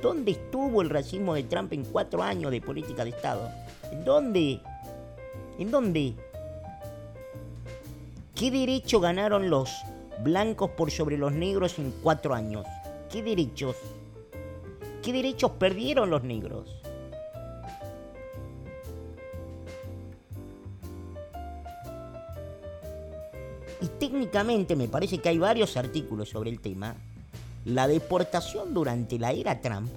¿Dónde 0.00 0.30
estuvo 0.30 0.80
el 0.80 0.88
racismo 0.88 1.34
de 1.34 1.42
Trump 1.42 1.74
en 1.74 1.84
cuatro 1.84 2.22
años 2.22 2.50
de 2.50 2.62
política 2.62 3.04
de 3.04 3.10
Estado? 3.10 3.50
¿En 3.92 4.02
dónde? 4.02 4.60
¿En 5.58 5.70
dónde? 5.70 6.14
¿Qué 8.34 8.50
derecho 8.50 8.98
ganaron 8.98 9.50
los 9.50 9.70
blancos 10.24 10.70
por 10.70 10.90
sobre 10.90 11.18
los 11.18 11.32
negros 11.32 11.78
en 11.78 11.92
cuatro 12.02 12.32
años? 12.32 12.64
¿Qué 13.10 13.22
derechos? 13.22 13.76
¿Qué 15.02 15.12
derechos 15.12 15.50
perdieron 15.58 16.08
los 16.08 16.24
negros? 16.24 16.81
Y 23.82 23.88
técnicamente 23.98 24.76
me 24.76 24.86
parece 24.86 25.18
que 25.18 25.28
hay 25.28 25.38
varios 25.38 25.76
artículos 25.76 26.28
sobre 26.28 26.50
el 26.50 26.60
tema. 26.60 26.94
La 27.64 27.88
deportación 27.88 28.72
durante 28.72 29.18
la 29.18 29.32
era 29.32 29.60
Trump 29.60 29.90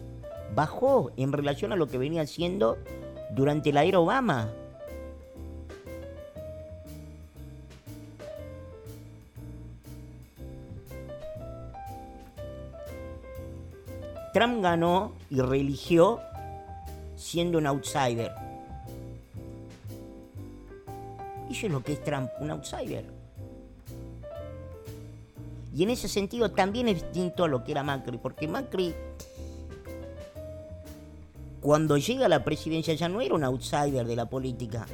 bajó 0.56 1.12
en 1.17 1.32
relación 1.32 1.71
a 1.71 1.76
lo 1.76 1.88
que 1.88 2.00
venía 2.00 2.26
siendo 2.26 2.78
durante 3.36 3.71
la 3.71 3.84
era 3.84 4.00
Obama. 4.00 4.52
Trump 14.34 14.63
ganó 14.63 15.13
y 15.30 15.39
religió 15.41 16.19
siendo 17.15 17.60
un 17.60 17.67
outsider. 17.67 18.32
Eso 21.52 21.67
es 21.67 21.71
lo 21.71 21.84
que 21.84 21.93
es 21.93 22.04
Trump, 22.04 22.32
un 22.39 22.50
outsider. 22.50 23.14
Y 25.76 25.84
en 25.84 25.90
ese 25.90 26.08
sentido 26.08 26.52
también 26.52 26.88
es 26.88 27.02
distinto 27.02 27.44
a 27.44 27.50
lo 27.50 27.66
que 27.66 27.74
era 27.74 27.84
Macri, 27.84 28.18
porque 28.18 28.48
Macri, 28.48 28.96
cuando 31.60 31.98
llega 31.98 32.28
a 32.28 32.30
la 32.30 32.46
presidencia, 32.46 32.94
ya 32.94 33.10
no 33.10 33.20
era 33.20 33.36
un 33.36 33.44
outsider 33.44 34.08
de 34.08 34.16
la 34.16 34.30
política. 34.30 34.86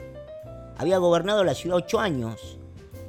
Había 0.78 0.98
gobernado 0.98 1.44
la 1.44 1.54
ciudad 1.54 1.78
ocho 1.78 2.00
años 2.00 2.58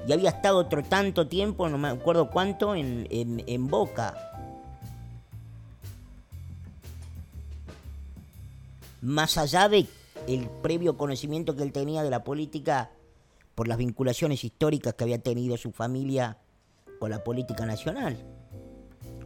y 0.06 0.12
había 0.12 0.28
estado 0.28 0.58
otro 0.58 0.82
tanto 0.82 1.28
tiempo, 1.28 1.66
no 1.70 1.78
me 1.78 1.88
acuerdo 1.88 2.28
cuánto, 2.28 2.74
en, 2.74 3.06
en 3.08 3.66
Boca. 3.68 4.18
Más 9.00 9.38
allá 9.38 9.70
de 9.70 9.86
previo 10.60 10.98
conocimiento 10.98 11.56
que 11.56 11.62
él 11.62 11.72
tenía 11.72 12.02
de 12.02 12.10
la 12.10 12.22
política 12.22 12.90
por 13.54 13.66
las 13.66 13.78
vinculaciones 13.78 14.44
históricas 14.44 14.92
que 14.92 15.04
había 15.04 15.22
tenido 15.22 15.56
su 15.56 15.72
familia 15.72 16.36
con 17.02 17.10
la 17.10 17.24
política 17.24 17.66
nacional. 17.66 18.16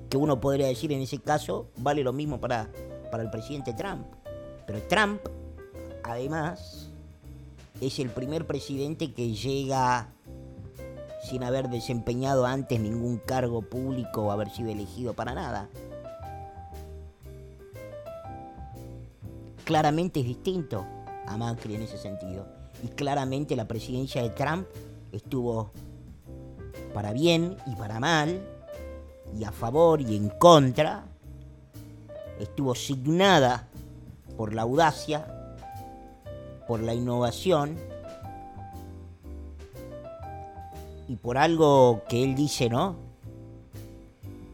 Que 0.08 0.16
uno 0.16 0.40
podría 0.40 0.66
decir 0.66 0.92
en 0.92 1.02
ese 1.02 1.18
caso 1.18 1.68
vale 1.76 2.02
lo 2.02 2.14
mismo 2.14 2.40
para, 2.40 2.70
para 3.10 3.22
el 3.22 3.28
presidente 3.28 3.74
Trump. 3.74 4.06
Pero 4.66 4.80
Trump, 4.88 5.20
además, 6.02 6.88
es 7.82 7.98
el 7.98 8.08
primer 8.08 8.46
presidente 8.46 9.12
que 9.12 9.34
llega 9.34 10.08
sin 11.22 11.42
haber 11.42 11.68
desempeñado 11.68 12.46
antes 12.46 12.80
ningún 12.80 13.18
cargo 13.18 13.60
público 13.60 14.22
o 14.22 14.30
haber 14.30 14.48
sido 14.48 14.70
elegido 14.70 15.12
para 15.12 15.34
nada. 15.34 15.68
Claramente 19.66 20.20
es 20.20 20.26
distinto 20.26 20.86
a 21.26 21.36
Macri 21.36 21.74
en 21.74 21.82
ese 21.82 21.98
sentido. 21.98 22.46
Y 22.82 22.88
claramente 22.88 23.54
la 23.54 23.68
presidencia 23.68 24.22
de 24.22 24.30
Trump 24.30 24.66
estuvo 25.12 25.72
para 26.96 27.12
bien 27.12 27.58
y 27.66 27.74
para 27.74 28.00
mal, 28.00 28.40
y 29.38 29.44
a 29.44 29.52
favor 29.52 30.00
y 30.00 30.16
en 30.16 30.30
contra, 30.30 31.04
estuvo 32.40 32.74
signada 32.74 33.68
por 34.38 34.54
la 34.54 34.62
audacia, 34.62 35.26
por 36.66 36.80
la 36.80 36.94
innovación 36.94 37.76
y 41.06 41.16
por 41.16 41.36
algo 41.36 42.02
que 42.08 42.24
él 42.24 42.34
dice, 42.34 42.70
¿no? 42.70 42.96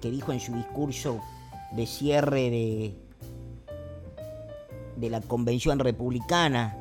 Que 0.00 0.10
dijo 0.10 0.32
en 0.32 0.40
su 0.40 0.52
discurso 0.52 1.20
de 1.70 1.86
cierre 1.86 2.50
de, 2.50 2.94
de 4.96 5.10
la 5.10 5.20
convención 5.20 5.78
republicana. 5.78 6.76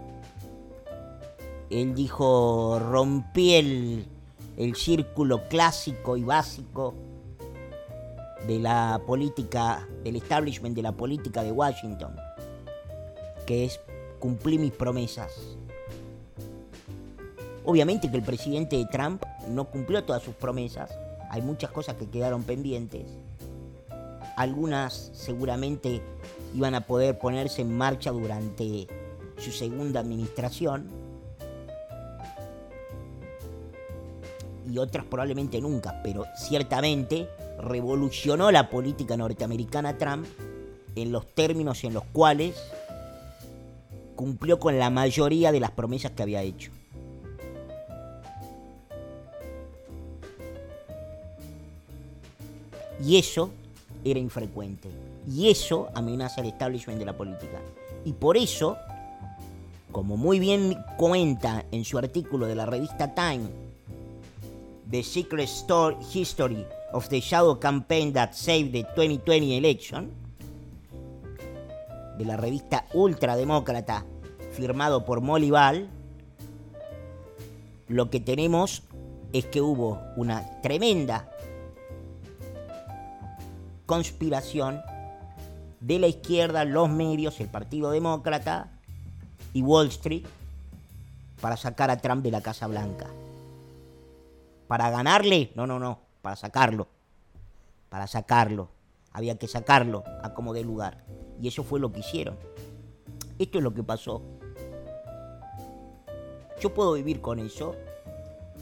Él 1.70 1.94
dijo, 1.94 2.80
rompí 2.80 3.54
el, 3.54 4.08
el 4.58 4.76
círculo 4.76 5.48
clásico 5.48 6.18
y 6.18 6.24
básico 6.24 6.94
de 8.48 8.60
la 8.60 9.02
política, 9.06 9.88
del 10.04 10.16
establishment 10.16 10.76
de 10.76 10.82
la 10.82 10.92
política 10.92 11.44
de 11.44 11.52
Washington, 11.52 12.16
que 13.46 13.66
es 13.66 13.80
cumplir 14.20 14.60
mis 14.60 14.72
promesas. 14.72 15.32
Obviamente 17.64 18.10
que 18.10 18.18
el 18.18 18.24
presidente 18.24 18.84
Trump 18.92 19.24
no 19.48 19.66
cumplió 19.66 20.04
todas 20.04 20.24
sus 20.24 20.34
promesas, 20.36 20.92
hay 21.30 21.42
muchas 21.42 21.72
cosas 21.72 21.96
que 21.96 22.10
quedaron 22.10 22.44
pendientes, 22.44 23.06
algunas 24.36 25.12
seguramente 25.14 26.02
iban 26.56 26.76
a 26.76 26.82
poder 26.82 27.20
ponerse 27.20 27.62
en 27.62 27.78
marcha 27.78 28.12
durante 28.12 28.88
su 29.38 29.52
segunda 29.52 30.00
administración, 30.00 30.90
y 34.72 34.78
otras 34.78 35.06
probablemente 35.06 35.60
nunca, 35.60 36.02
pero 36.04 36.26
ciertamente 36.36 37.28
revolucionó 37.60 38.52
la 38.52 38.70
política 38.70 39.18
norteamericana 39.18 39.98
Trump 39.98 40.26
en 40.96 41.12
los 41.12 41.28
términos 41.34 41.84
en 41.84 41.94
los 41.94 42.04
cuales 42.06 42.56
cumplió 44.16 44.60
con 44.60 44.78
la 44.78 44.90
mayoría 44.90 45.52
de 45.52 45.60
las 45.60 45.72
promesas 45.72 46.12
que 46.12 46.24
había 46.24 46.42
hecho. 46.42 46.72
Y 53.04 53.18
eso 53.18 53.50
era 54.06 54.20
infrecuente. 54.20 54.90
Y 55.28 55.50
eso 55.50 55.90
amenaza 55.94 56.42
el 56.42 56.48
establishment 56.48 57.00
de 57.00 57.06
la 57.06 57.18
política. 57.18 57.60
Y 58.06 58.14
por 58.14 58.38
eso, 58.38 58.78
como 59.92 60.18
muy 60.18 60.40
bien 60.40 60.78
cuenta 60.98 61.66
en 61.72 61.84
su 61.84 61.98
artículo 61.98 62.46
de 62.46 62.56
la 62.56 62.66
revista 62.66 63.14
Time 63.14 63.61
The 64.92 65.04
Secret 65.04 65.48
Story 65.48 65.96
History 66.14 66.68
of 66.92 67.08
the 67.08 67.22
Shadow 67.22 67.58
Campaign 67.58 68.12
That 68.12 68.34
Saved 68.34 68.74
the 68.74 68.84
2020 68.84 69.58
Election, 69.58 70.12
de 72.18 72.26
la 72.26 72.36
revista 72.36 72.86
ultrademócrata 72.94 74.06
firmado 74.52 75.06
por 75.06 75.22
Molly 75.22 75.50
Ball, 75.50 75.90
lo 77.88 78.10
que 78.10 78.20
tenemos 78.20 78.84
es 79.32 79.46
que 79.46 79.62
hubo 79.62 80.02
una 80.18 80.62
tremenda 80.62 81.30
conspiración 83.86 84.82
de 85.80 86.00
la 86.00 86.08
izquierda, 86.08 86.66
los 86.66 86.90
medios, 86.90 87.40
el 87.40 87.48
Partido 87.48 87.92
Demócrata 87.92 88.70
y 89.54 89.62
Wall 89.62 89.88
Street 89.88 90.26
para 91.40 91.56
sacar 91.56 91.90
a 91.90 91.98
Trump 91.98 92.24
de 92.24 92.32
la 92.32 92.42
Casa 92.42 92.68
Blanca. 92.68 93.08
¿Para 94.72 94.90
ganarle? 94.90 95.52
No, 95.54 95.68
no, 95.68 95.80
no, 95.80 96.00
para 96.22 96.38
sacarlo. 96.38 96.88
Para 97.90 98.08
sacarlo. 98.08 98.70
Había 99.12 99.38
que 99.38 99.50
sacarlo 99.50 100.06
a 100.24 100.34
como 100.34 100.54
de 100.54 100.64
lugar. 100.64 101.04
Y 101.42 101.50
eso 101.50 101.66
fue 101.66 101.82
lo 101.82 101.92
que 101.92 102.00
hicieron. 102.00 102.38
Esto 103.38 103.58
es 103.58 103.64
lo 103.66 103.74
que 103.74 103.84
pasó. 103.84 104.22
Yo 106.62 106.74
puedo 106.74 106.94
vivir 106.94 107.20
con 107.20 107.40
eso. 107.40 107.76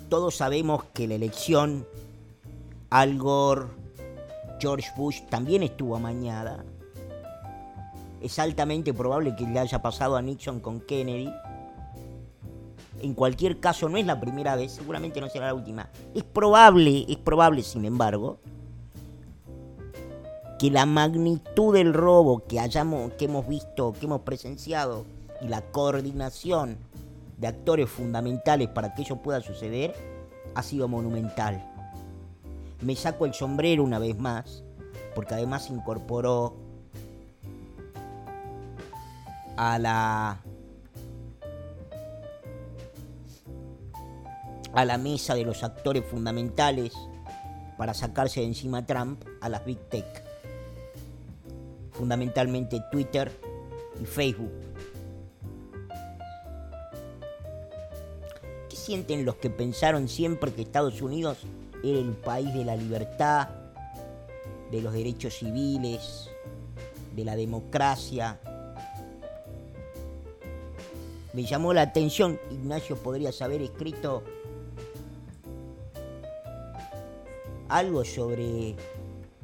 Todos 0.10 0.36
sabemos 0.36 0.84
que 0.96 1.08
la 1.08 1.14
elección 1.14 1.86
Al 2.90 3.20
Gore, 3.20 3.68
George 4.60 4.90
Bush 4.98 5.22
también 5.30 5.62
estuvo 5.62 5.96
amañada. 5.96 6.66
Es 8.20 8.40
altamente 8.40 8.96
probable 8.96 9.36
que 9.36 9.44
le 9.46 9.60
haya 9.60 9.80
pasado 9.80 10.16
a 10.16 10.24
Nixon 10.24 10.60
con 10.60 10.82
Kennedy. 10.82 11.32
En 13.02 13.14
cualquier 13.14 13.60
caso, 13.60 13.88
no 13.88 13.98
es 13.98 14.06
la 14.06 14.20
primera 14.20 14.56
vez, 14.56 14.74
seguramente 14.74 15.22
no 15.22 15.30
será 15.30 15.48
la 15.48 15.54
última. 15.54 15.90
Es 16.14 16.24
probable, 16.24 17.06
es 17.08 17.18
probable, 17.18 17.64
sin 17.64 17.86
embargo, 17.86 18.40
que 20.60 20.70
la 20.70 20.86
magnitud 20.86 21.74
del 21.74 21.94
robo 21.94 22.46
que, 22.46 22.60
hayamos, 22.60 23.14
que 23.14 23.26
hemos 23.26 23.48
visto, 23.48 23.94
que 23.94 24.06
hemos 24.06 24.22
presenciado, 24.22 25.06
y 25.42 25.48
la 25.48 25.62
coordinación 25.62 26.78
de 27.38 27.48
actores 27.48 27.90
fundamentales 27.90 28.68
para 28.68 28.94
que 28.94 29.04
ello 29.04 29.16
pueda 29.16 29.40
suceder, 29.40 29.94
ha 30.56 30.64
sido 30.64 30.90
monumental. 30.90 31.66
Me 32.82 32.96
saco 32.96 33.26
el 33.26 33.34
sombrero 33.34 33.84
una 33.84 34.00
vez 34.00 34.18
más, 34.18 34.64
porque 35.16 35.36
además 35.36 35.70
incorporó 35.70 36.56
a 39.56 39.80
la 39.80 40.40
a 44.74 44.86
la 44.86 44.98
mesa 44.98 45.36
de 45.36 45.46
los 45.46 45.64
actores 45.64 46.06
fundamentales 46.06 46.94
para 47.78 47.94
sacarse 47.94 48.42
de 48.42 48.48
encima 48.48 48.86
Trump 48.86 49.24
a 49.42 49.50
las 49.50 49.66
Big 49.66 49.80
Tech 49.90 50.30
fundamentalmente 52.00 52.82
Twitter 52.90 53.30
y 54.02 54.06
Facebook. 54.06 54.54
¿Qué 58.70 58.76
sienten 58.78 59.26
los 59.26 59.36
que 59.36 59.50
pensaron 59.50 60.08
siempre 60.08 60.54
que 60.54 60.62
Estados 60.62 61.02
Unidos 61.02 61.40
era 61.84 62.00
el 62.00 62.14
país 62.14 62.54
de 62.54 62.64
la 62.64 62.78
libertad, 62.78 63.50
de 64.72 64.82
los 64.82 64.94
derechos 64.94 65.34
civiles, 65.40 66.30
de 67.18 67.26
la 67.26 67.36
democracia? 67.36 68.40
Me 71.34 71.44
llamó 71.44 71.74
la 71.74 71.82
atención, 71.82 72.40
Ignacio 72.50 72.96
podrías 72.96 73.42
haber 73.42 73.62
escrito 73.62 74.24
algo 77.70 78.04
sobre 78.04 78.76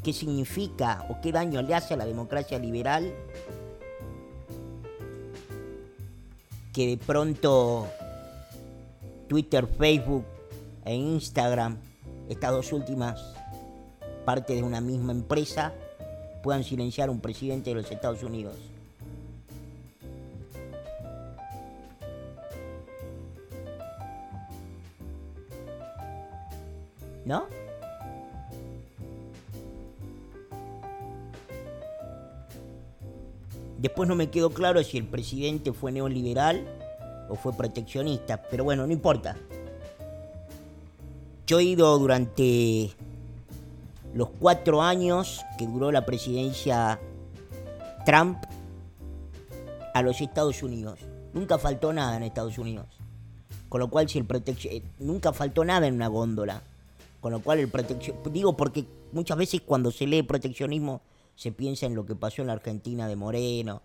qué 0.04 0.14
significa 0.14 1.06
o 1.10 1.22
qué 1.22 1.32
daño 1.32 1.62
le 1.62 1.74
hace 1.74 1.94
a 1.94 1.98
la 1.98 2.06
democracia 2.06 2.60
liberal 2.60 3.14
que 6.74 6.88
de 6.88 6.98
pronto 6.98 7.88
Twitter, 9.30 9.66
Facebook 9.66 10.26
e 10.84 10.94
Instagram, 10.94 11.78
estas 12.28 12.52
dos 12.52 12.74
últimas 12.74 13.34
partes 14.26 14.58
de 14.58 14.64
una 14.64 14.82
misma 14.82 15.14
empresa, 15.14 15.74
puedan 16.44 16.64
silenciar 16.64 17.08
a 17.10 17.12
un 17.12 17.22
presidente 17.22 17.70
de 17.70 17.78
los 17.78 17.90
Estados 17.90 18.22
Unidos. 18.24 18.56
¿No? 27.26 27.46
Después 33.86 34.10
no 34.10 34.16
me 34.16 34.32
quedó 34.32 34.50
claro 34.50 34.84
si 34.84 34.98
el 34.98 35.06
presidente 35.06 35.72
fue 35.72 35.92
neoliberal 35.92 36.66
o 37.30 37.36
fue 37.36 37.54
proteccionista, 37.54 38.42
pero 38.42 38.64
bueno, 38.64 38.88
no 38.88 38.92
importa. 38.92 39.38
Yo 41.46 41.60
he 41.60 41.66
ido 41.66 41.96
durante 42.00 42.90
los 44.16 44.30
cuatro 44.40 44.82
años 44.82 45.46
que 45.60 45.68
duró 45.68 45.92
la 45.92 46.04
presidencia 46.04 47.00
Trump 48.08 48.40
a 49.94 50.02
los 50.02 50.20
Estados 50.20 50.64
Unidos. 50.64 50.98
Nunca 51.36 51.60
faltó 51.60 51.94
nada 51.94 52.18
en 52.18 52.24
Estados 52.24 52.58
Unidos. 52.58 52.88
Con 53.70 53.82
lo 53.82 53.88
cual, 53.92 54.10
si 54.10 54.18
el 54.18 54.26
protección. 54.26 54.82
Nunca 54.98 55.32
faltó 55.32 55.64
nada 55.64 55.86
en 55.86 55.94
una 55.94 56.08
góndola. 56.08 56.64
Con 57.22 57.34
lo 57.34 57.40
cual, 57.40 57.60
el 57.60 57.68
protección. 57.68 58.18
Digo 58.32 58.58
porque 58.58 58.84
muchas 59.12 59.38
veces 59.38 59.62
cuando 59.64 59.92
se 59.92 60.08
lee 60.08 60.24
proteccionismo 60.24 61.02
se 61.36 61.52
piensa 61.52 61.86
en 61.86 61.96
lo 61.96 62.06
que 62.06 62.16
pasó 62.16 62.42
en 62.42 62.48
la 62.48 62.54
Argentina 62.54 63.08
de 63.08 63.16
Moreno 63.16 63.82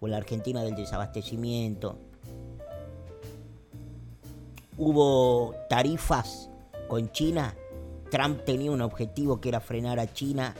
o 0.00 0.06
en 0.06 0.12
la 0.12 0.16
Argentina 0.18 0.62
del 0.62 0.74
desabastecimiento. 0.74 1.98
Hubo 4.76 5.54
tarifas 5.68 6.50
con 6.88 7.12
China. 7.12 7.54
Trump 8.10 8.44
tenía 8.44 8.70
un 8.70 8.80
objetivo 8.80 9.40
que 9.40 9.50
era 9.50 9.60
frenar 9.60 10.00
a 10.00 10.12
China. 10.12 10.54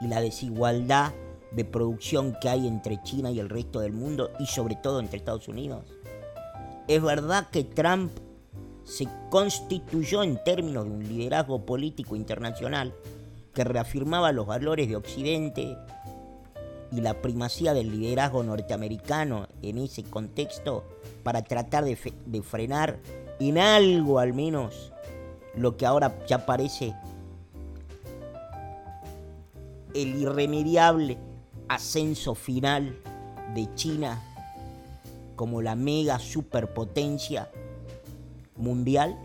Y 0.00 0.06
la 0.06 0.20
desigualdad 0.20 1.12
de 1.50 1.64
producción 1.64 2.36
que 2.40 2.48
hay 2.48 2.66
entre 2.66 3.02
China 3.02 3.30
y 3.30 3.38
el 3.38 3.50
resto 3.50 3.80
del 3.80 3.92
mundo 3.92 4.30
y 4.38 4.46
sobre 4.46 4.76
todo 4.76 5.00
entre 5.00 5.18
Estados 5.18 5.48
Unidos. 5.48 5.84
Es 6.88 7.02
verdad 7.02 7.50
que 7.50 7.64
Trump 7.64 8.10
se 8.84 9.06
constituyó 9.30 10.22
en 10.22 10.42
términos 10.44 10.84
de 10.84 10.90
un 10.90 11.08
liderazgo 11.08 11.64
político 11.64 12.16
internacional 12.16 12.94
que 13.54 13.64
reafirmaba 13.64 14.32
los 14.32 14.46
valores 14.46 14.88
de 14.88 14.96
Occidente 14.96 15.76
y 16.90 17.00
la 17.00 17.20
primacía 17.22 17.74
del 17.74 17.90
liderazgo 17.90 18.42
norteamericano 18.42 19.48
en 19.62 19.78
ese 19.78 20.02
contexto 20.04 20.84
para 21.22 21.42
tratar 21.42 21.84
de, 21.84 21.96
frenar 22.42 22.98
en 23.40 23.58
algo 23.58 24.18
al 24.18 24.34
menos 24.34 24.92
lo 25.56 25.76
que 25.76 25.86
ahora 25.86 26.18
ya 26.26 26.44
parece 26.44 26.94
el 29.94 30.16
irremediable 30.16 31.18
ascenso 31.68 32.34
final 32.34 32.96
de 33.54 33.74
China 33.74 34.22
como 35.36 35.62
la 35.62 35.74
mega 35.74 36.18
superpotencia 36.18 37.50
mundial. 38.56 39.18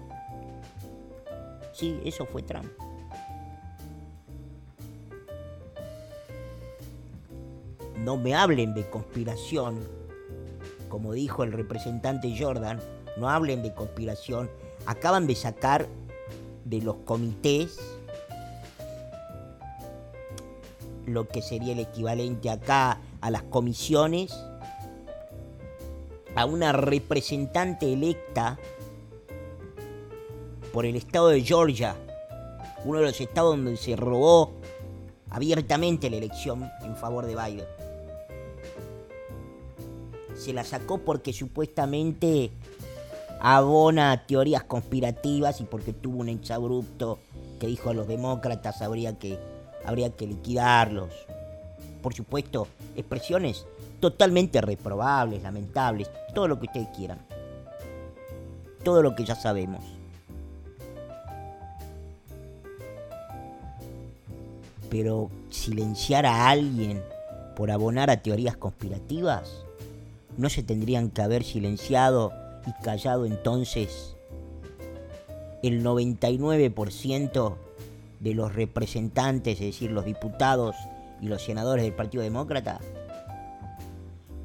Sí, 1.74 2.00
eso 2.04 2.26
fue 2.26 2.42
Trump. 2.42 2.68
No 8.04 8.18
me 8.18 8.36
hablen 8.36 8.74
de 8.74 8.90
conspiración, 8.90 9.80
como 10.90 11.14
dijo 11.14 11.44
el 11.44 11.52
representante 11.52 12.34
Jordan, 12.38 12.80
no 13.18 13.30
hablen 13.30 13.64
de 13.64 13.74
conspiración. 13.74 14.50
Acaban 14.86 15.28
de 15.28 15.36
sacar 15.36 15.88
de 16.64 16.82
los 16.82 16.96
comités 16.98 17.78
lo 21.06 21.28
que 21.28 21.42
sería 21.42 21.74
el 21.74 21.80
equivalente 21.80 22.50
acá 22.50 23.00
a 23.22 23.32
las 23.32 23.44
comisiones, 23.44 24.38
a 26.36 26.46
una 26.46 26.72
representante 26.74 27.92
electa 27.92 28.60
por 30.78 30.86
el 30.86 30.96
estado 30.96 31.30
de 31.30 31.42
Georgia, 31.42 31.96
uno 32.86 33.00
de 33.00 33.06
los 33.06 33.20
estados 33.20 33.56
donde 33.56 33.78
se 33.78 33.96
robó 33.96 34.52
abiertamente 35.32 36.08
la 36.08 36.18
elección 36.18 36.70
en 36.84 36.96
favor 36.96 37.26
de 37.26 37.36
Biden. 37.36 37.66
Se 40.36 40.54
la 40.54 40.64
sacó 40.64 41.00
porque 41.00 41.34
supuestamente 41.34 42.52
abona 43.40 44.28
teorías 44.28 44.66
conspirativas 44.66 45.62
y 45.62 45.64
porque 45.64 45.94
tuvo 45.94 46.20
un 46.20 46.30
exabrupto 46.30 47.18
que 47.60 47.66
dijo 47.66 47.90
a 47.90 47.96
los 47.96 48.08
demócratas 48.08 48.84
habría 48.84 49.18
que, 49.18 49.40
habría 49.84 50.12
que 50.12 50.28
liquidarlos. 50.28 51.10
Por 52.04 52.14
supuesto, 52.14 52.68
expresiones 52.96 53.66
totalmente 54.00 54.62
reprobables, 54.62 55.42
lamentables, 55.42 56.08
todo 56.36 56.48
lo 56.48 56.60
que 56.60 56.68
ustedes 56.68 56.90
quieran. 56.96 57.18
Todo 58.84 59.02
lo 59.02 59.16
que 59.16 59.26
ya 59.26 59.34
sabemos. 59.34 59.97
Pero 64.90 65.30
silenciar 65.50 66.26
a 66.26 66.50
alguien 66.50 67.02
por 67.56 67.72
abonar 67.72 68.10
a 68.10 68.22
teorías 68.22 68.58
conspirativas, 68.58 69.66
¿no 70.38 70.50
se 70.50 70.64
tendrían 70.64 71.10
que 71.10 71.22
haber 71.22 71.44
silenciado 71.44 72.32
y 72.68 72.84
callado 72.84 73.26
entonces 73.26 74.16
el 75.64 75.84
99% 75.84 77.56
de 78.20 78.34
los 78.34 78.54
representantes, 78.54 79.56
es 79.56 79.66
decir, 79.66 79.92
los 79.92 80.06
diputados 80.06 80.76
y 81.22 81.28
los 81.28 81.44
senadores 81.44 81.84
del 81.84 81.94
Partido 81.94 82.24
Demócrata, 82.24 82.80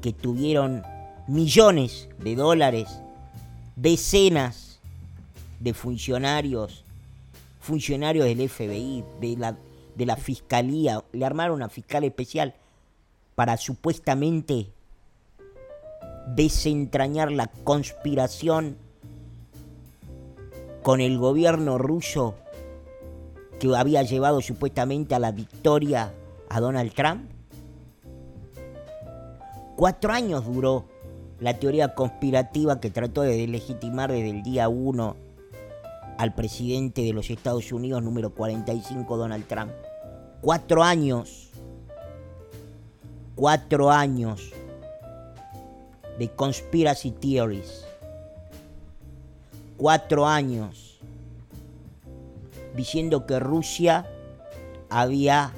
que 0.01 0.13
tuvieron 0.13 0.83
millones 1.27 2.09
de 2.19 2.35
dólares, 2.35 2.89
decenas 3.75 4.79
de 5.59 5.73
funcionarios, 5.73 6.83
funcionarios 7.61 8.25
del 8.25 8.49
FBI, 8.49 9.03
de 9.21 9.37
la, 9.37 9.55
de 9.95 10.05
la 10.05 10.15
Fiscalía, 10.15 11.03
le 11.11 11.25
armaron 11.25 11.57
una 11.57 11.69
fiscal 11.69 12.03
especial 12.03 12.55
para 13.35 13.57
supuestamente 13.57 14.67
desentrañar 16.35 17.31
la 17.31 17.47
conspiración 17.47 18.77
con 20.81 21.01
el 21.01 21.17
gobierno 21.17 21.77
ruso 21.77 22.35
que 23.59 23.75
había 23.75 24.03
llevado 24.03 24.41
supuestamente 24.41 25.15
a 25.15 25.19
la 25.19 25.31
victoria 25.31 26.13
a 26.49 26.59
Donald 26.59 26.93
Trump? 26.93 27.29
Cuatro 29.75 30.11
años 30.11 30.45
duró 30.45 30.85
la 31.39 31.57
teoría 31.57 31.95
conspirativa 31.95 32.79
que 32.79 32.91
trató 32.91 33.21
de 33.21 33.37
delegitimar 33.37 34.11
desde 34.11 34.29
el 34.29 34.43
día 34.43 34.69
uno 34.69 35.15
al 36.17 36.33
presidente 36.33 37.01
de 37.01 37.13
los 37.13 37.29
Estados 37.29 37.71
Unidos 37.71 38.01
número 38.03 38.33
45, 38.33 39.17
Donald 39.17 39.47
Trump. 39.47 39.71
Cuatro 40.41 40.83
años. 40.83 41.49
Cuatro 43.35 43.89
años 43.89 44.51
de 46.19 46.29
conspiracy 46.29 47.11
theories. 47.11 47.85
Cuatro 49.77 50.27
años 50.27 50.99
diciendo 52.75 53.25
que 53.25 53.39
Rusia 53.39 54.05
había 54.89 55.51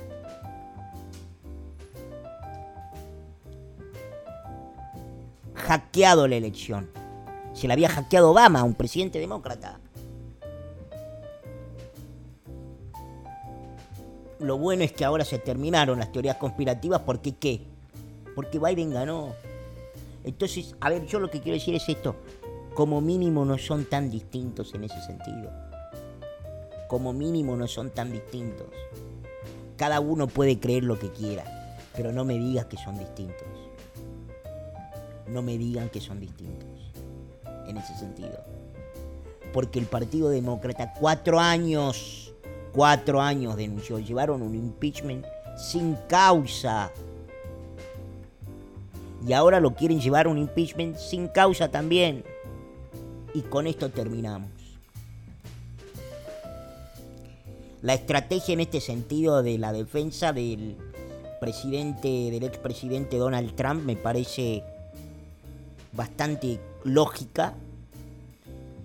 hackeado 5.53 6.27
la 6.27 6.35
elección. 6.35 6.89
Se 7.53 7.67
la 7.67 7.73
había 7.73 7.89
hackeado 7.89 8.31
Obama, 8.31 8.63
un 8.63 8.73
presidente 8.73 9.19
demócrata. 9.19 9.79
Lo 14.45 14.57
bueno 14.57 14.83
es 14.83 14.91
que 14.93 15.03
ahora 15.03 15.25
se 15.25 15.39
terminaron 15.39 15.99
las 15.99 16.11
teorías 16.11 16.37
conspirativas 16.37 17.01
porque 17.01 17.35
qué? 17.35 17.61
Porque 18.33 18.59
Biden 18.59 18.91
ganó. 18.91 19.33
Entonces, 20.23 20.75
a 20.79 20.89
ver, 20.89 21.05
yo 21.05 21.19
lo 21.19 21.29
que 21.29 21.41
quiero 21.41 21.57
decir 21.57 21.75
es 21.75 21.87
esto. 21.89 22.15
Como 22.73 23.01
mínimo 23.01 23.43
no 23.45 23.57
son 23.57 23.85
tan 23.85 24.09
distintos 24.09 24.73
en 24.73 24.83
ese 24.83 25.01
sentido. 25.01 25.51
Como 26.87 27.13
mínimo 27.13 27.55
no 27.57 27.67
son 27.67 27.89
tan 27.89 28.11
distintos. 28.11 28.67
Cada 29.77 29.99
uno 29.99 30.27
puede 30.27 30.59
creer 30.59 30.83
lo 30.83 30.97
que 30.97 31.11
quiera, 31.11 31.43
pero 31.95 32.11
no 32.13 32.23
me 32.23 32.37
digas 32.37 32.65
que 32.65 32.77
son 32.77 32.97
distintos 32.97 33.47
no 35.27 35.41
me 35.41 35.57
digan 35.57 35.89
que 35.89 36.01
son 36.01 36.19
distintos 36.19 36.69
en 37.67 37.77
ese 37.77 37.95
sentido. 37.95 38.43
Porque 39.53 39.79
el 39.79 39.85
Partido 39.85 40.29
Demócrata 40.29 40.93
cuatro 40.93 41.39
años, 41.39 42.33
cuatro 42.75 43.21
años 43.21 43.55
denunció, 43.55 43.99
llevaron 43.99 44.41
un 44.41 44.53
impeachment 44.53 45.25
sin 45.57 45.95
causa. 46.09 46.91
Y 49.25 49.33
ahora 49.33 49.59
lo 49.59 49.73
quieren 49.73 50.01
llevar 50.01 50.27
un 50.27 50.37
impeachment 50.37 50.97
sin 50.97 51.29
causa 51.29 51.71
también. 51.71 52.23
Y 53.33 53.41
con 53.41 53.65
esto 53.65 53.89
terminamos. 53.89 54.49
La 57.81 57.93
estrategia 57.93 58.53
en 58.53 58.59
este 58.59 58.81
sentido 58.81 59.41
de 59.41 59.57
la 59.57 59.71
defensa 59.71 60.33
del 60.33 60.75
presidente, 61.39 62.29
del 62.31 62.43
expresidente 62.43 63.17
Donald 63.17 63.55
Trump 63.55 63.83
me 63.83 63.95
parece 63.95 64.63
bastante 65.93 66.59
lógica, 66.83 67.53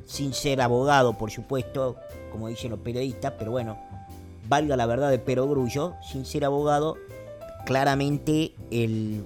sin 0.07 0.33
ser 0.33 0.61
abogado, 0.61 1.17
por 1.17 1.31
supuesto, 1.31 1.97
como 2.31 2.49
dicen 2.49 2.71
los 2.71 2.81
periodistas, 2.81 3.35
pero 3.39 3.51
bueno, 3.51 3.79
valga 4.49 4.77
la 4.77 4.87
verdad 4.87 5.11
de 5.11 5.19
perogrullo, 5.19 5.95
sin 6.03 6.25
ser 6.25 6.45
abogado, 6.45 6.97
claramente 7.67 8.53
el, 8.71 9.25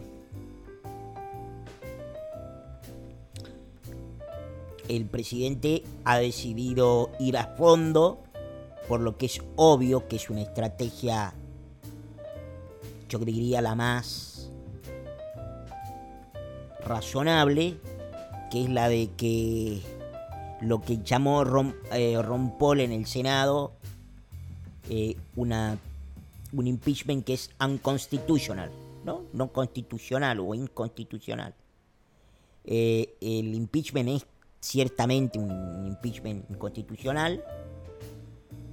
el 4.88 5.06
presidente 5.06 5.82
ha 6.04 6.18
decidido 6.18 7.10
ir 7.18 7.36
a 7.36 7.54
fondo, 7.56 8.20
por 8.88 9.00
lo 9.00 9.16
que 9.16 9.26
es 9.26 9.40
obvio 9.56 10.08
que 10.08 10.16
es 10.16 10.28
una 10.28 10.42
estrategia, 10.42 11.32
yo 13.08 13.18
diría 13.18 13.62
la 13.62 13.74
más 13.74 14.50
razonable, 16.84 17.76
que 18.50 18.64
es 18.64 18.70
la 18.70 18.88
de 18.88 19.10
que 19.16 19.80
lo 20.60 20.80
que 20.80 21.02
llamó 21.02 21.44
Ron, 21.44 21.74
eh, 21.92 22.14
en 22.14 22.92
el 22.92 23.06
Senado 23.06 23.72
eh, 24.90 25.16
una, 25.36 25.78
un 26.52 26.66
impeachment 26.66 27.24
que 27.24 27.34
es 27.34 27.50
unconstitutional, 27.58 28.70
¿no? 29.04 29.22
No 29.32 29.48
constitucional 29.48 30.40
o 30.40 30.54
inconstitucional. 30.54 31.54
Eh, 32.64 33.14
el 33.20 33.54
impeachment 33.54 34.08
es 34.10 34.26
ciertamente 34.60 35.38
un 35.38 35.86
impeachment 35.86 36.50
inconstitucional 36.50 37.42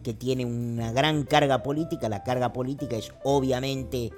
que 0.04 0.14
tiene 0.14 0.46
una 0.46 0.92
gran 0.92 1.24
carga 1.24 1.64
política. 1.64 2.10
La 2.10 2.24
carga 2.24 2.52
política 2.54 2.96
es 2.98 3.12
obviamente 3.24 4.12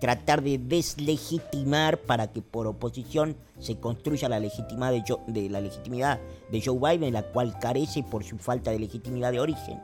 tratar 0.00 0.42
de 0.42 0.58
deslegitimar 0.58 1.98
para 1.98 2.32
que 2.32 2.42
por 2.42 2.66
oposición 2.66 3.36
se 3.58 3.78
construya 3.78 4.28
la 4.28 4.38
legitimidad 4.38 4.92
de, 4.92 5.02
Joe, 5.06 5.18
de, 5.26 5.50
la 5.50 5.60
legitimidad 5.60 6.20
de 6.50 6.62
Joe 6.62 6.78
Biden, 6.78 7.12
la 7.12 7.22
cual 7.22 7.58
carece 7.58 8.02
por 8.02 8.24
su 8.24 8.38
falta 8.38 8.70
de 8.70 8.78
legitimidad 8.78 9.32
de 9.32 9.40
origen. 9.40 9.80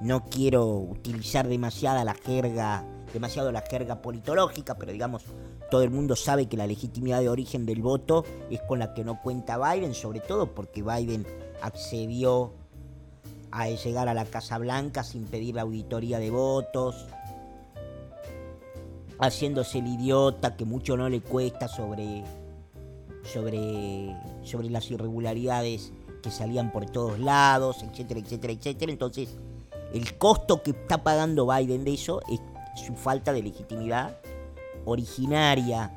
No 0.00 0.24
quiero 0.26 0.66
utilizar 0.66 1.48
demasiada 1.48 2.04
la 2.04 2.14
jerga, 2.14 2.84
demasiado 3.12 3.52
la 3.52 3.62
jerga 3.62 4.00
politológica, 4.00 4.76
pero 4.76 4.92
digamos, 4.92 5.24
todo 5.70 5.82
el 5.82 5.90
mundo 5.90 6.16
sabe 6.16 6.46
que 6.46 6.56
la 6.56 6.66
legitimidad 6.66 7.20
de 7.20 7.28
origen 7.28 7.66
del 7.66 7.82
voto 7.82 8.24
es 8.50 8.60
con 8.62 8.78
la 8.78 8.94
que 8.94 9.04
no 9.04 9.20
cuenta 9.20 9.58
Biden, 9.58 9.94
sobre 9.94 10.20
todo 10.20 10.54
porque 10.54 10.82
Biden 10.82 11.26
accedió 11.60 12.52
a 13.50 13.68
llegar 13.68 14.08
a 14.08 14.14
la 14.14 14.24
Casa 14.24 14.58
Blanca 14.58 15.02
sin 15.04 15.24
pedir 15.24 15.54
la 15.54 15.62
auditoría 15.62 16.18
de 16.18 16.30
votos, 16.30 17.06
haciéndose 19.18 19.78
el 19.78 19.86
idiota 19.86 20.56
que 20.56 20.64
mucho 20.64 20.96
no 20.96 21.08
le 21.08 21.20
cuesta 21.20 21.68
sobre, 21.68 22.24
sobre, 23.24 24.16
sobre 24.42 24.70
las 24.70 24.90
irregularidades 24.90 25.92
que 26.22 26.30
salían 26.30 26.72
por 26.72 26.86
todos 26.86 27.18
lados, 27.18 27.82
etcétera, 27.82 28.20
etcétera, 28.20 28.52
etcétera. 28.52 28.92
Entonces, 28.92 29.36
el 29.92 30.16
costo 30.18 30.62
que 30.62 30.70
está 30.70 31.02
pagando 31.02 31.46
Biden 31.46 31.84
de 31.84 31.94
eso 31.94 32.20
es 32.30 32.40
su 32.86 32.94
falta 32.94 33.32
de 33.32 33.42
legitimidad 33.42 34.16
originaria. 34.84 35.92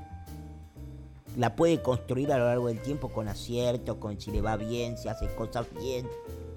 La 1.37 1.55
puede 1.55 1.81
construir 1.81 2.31
a 2.31 2.37
lo 2.37 2.45
largo 2.45 2.67
del 2.67 2.81
tiempo 2.81 3.09
con 3.09 3.27
acierto, 3.27 3.99
con 3.99 4.19
si 4.19 4.31
le 4.31 4.41
va 4.41 4.57
bien, 4.57 4.97
si 4.97 5.07
hace 5.07 5.33
cosas 5.35 5.67
bien, 5.79 6.07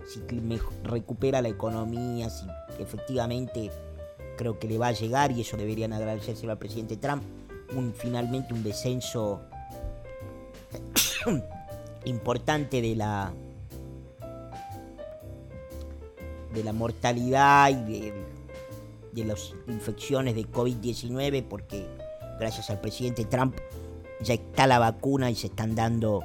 si 0.06 0.20
recupera 0.82 1.40
la 1.42 1.48
economía, 1.48 2.28
si 2.30 2.46
efectivamente 2.78 3.70
creo 4.36 4.58
que 4.58 4.68
le 4.68 4.78
va 4.78 4.88
a 4.88 4.92
llegar 4.92 5.32
y 5.32 5.40
eso 5.40 5.56
deberían 5.56 5.92
agradecérselo 5.92 6.52
al 6.52 6.58
presidente 6.58 6.96
Trump, 6.96 7.22
un, 7.74 7.92
finalmente 7.94 8.54
un 8.54 8.62
descenso 8.62 9.40
importante 12.04 12.80
de 12.80 12.96
la 12.96 13.32
de 16.52 16.62
la 16.62 16.72
mortalidad 16.72 17.70
y 17.70 17.92
de, 17.92 18.14
de 19.12 19.24
las 19.24 19.54
infecciones 19.66 20.36
de 20.36 20.42
COVID-19 20.46 21.44
porque 21.48 21.84
gracias 22.38 22.70
al 22.70 22.80
presidente 22.80 23.24
Trump 23.24 23.56
ya 24.20 24.34
está 24.34 24.66
la 24.66 24.78
vacuna 24.78 25.30
y 25.30 25.34
se 25.34 25.48
están 25.48 25.74
dando 25.74 26.22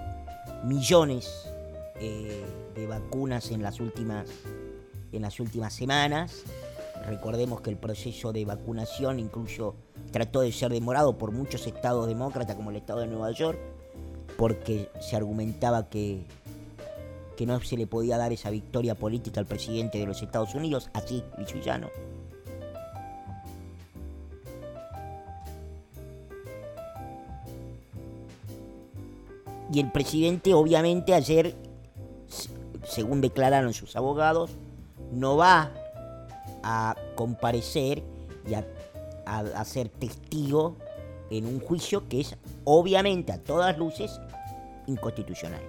millones 0.64 1.50
eh, 2.00 2.46
de 2.76 2.88
vacunas 2.88 3.52
en 3.52 3.62
las 3.62 3.80
últimas 3.80 4.28
en 5.12 5.24
las 5.24 5.40
últimas 5.40 5.74
semanas. 5.74 6.44
Recordemos 7.06 7.62
que 7.62 7.70
el 7.70 7.78
proceso 7.78 8.32
de 8.32 8.46
vacunación 8.46 9.20
incluso 9.20 9.76
trató 10.12 10.42
de 10.42 10.52
ser 10.52 10.72
demorado 10.72 11.18
por 11.18 11.32
muchos 11.32 11.66
estados 11.66 12.08
demócratas 12.08 12.56
como 12.56 12.70
el 12.70 12.78
estado 12.78 13.02
de 13.02 13.08
Nueva 13.08 13.32
York, 13.32 13.58
porque 14.38 14.90
se 15.00 15.16
argumentaba 15.16 15.90
que, 15.90 16.24
que 17.36 17.46
no 17.46 17.60
se 17.62 17.78
le 17.78 17.88
podía 17.88 18.18
dar 18.18 18.32
esa 18.32 18.50
victoria 18.50 18.96
política 18.96 19.40
al 19.40 19.46
presidente 19.46 19.98
de 19.98 20.06
los 20.06 20.22
Estados 20.22 20.54
Unidos, 20.56 20.90
así 20.94 21.24
llano. 21.64 21.90
Y 29.72 29.80
el 29.80 29.92
presidente 29.92 30.54
obviamente 30.54 31.14
ayer, 31.14 31.56
según 32.84 33.22
declararon 33.22 33.74
sus 33.74 33.96
abogados, 33.96 34.52
no 35.12 35.38
va 35.38 35.72
a 36.64 36.96
comparecer 37.16 38.04
y 38.48 38.54
a, 38.54 38.66
ser 39.66 39.90
testigo 39.90 40.76
en 41.30 41.46
un 41.46 41.60
juicio 41.60 42.08
que 42.10 42.22
es 42.22 42.36
obviamente 42.64 43.32
a 43.32 43.38
todas 43.38 43.78
luces 43.78 44.20
inconstitucional. 44.88 45.62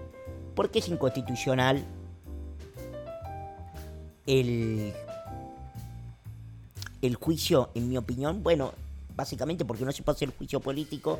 ¿Por 0.55 0.71
qué 0.71 0.79
es 0.79 0.89
inconstitucional 0.89 1.85
el, 4.27 4.95
el 7.03 7.15
juicio, 7.17 7.71
en 7.75 7.91
mi 7.91 7.99
opinión? 7.99 8.43
Bueno, 8.43 8.73
básicamente 9.15 9.67
porque 9.67 9.85
no 9.85 9.93
se 9.93 10.03
puede 10.03 10.17
hacer 10.17 10.35
juicio 10.35 10.61
político 10.61 11.19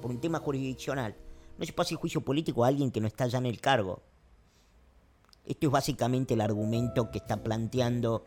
por 0.00 0.10
un 0.10 0.20
tema 0.20 0.38
jurisdiccional. 0.38 1.14
No 1.58 1.66
se 1.66 1.72
puede 1.72 1.88
hacer 1.88 1.98
juicio 1.98 2.22
político 2.22 2.64
a 2.64 2.68
alguien 2.68 2.90
que 2.90 3.00
no 3.00 3.06
está 3.06 3.26
ya 3.26 3.38
en 3.38 3.46
el 3.46 3.60
cargo. 3.60 4.00
Esto 5.44 5.66
es 5.66 5.72
básicamente 5.72 6.34
el 6.34 6.40
argumento 6.40 7.10
que 7.10 7.18
está 7.18 7.42
planteando 7.42 8.24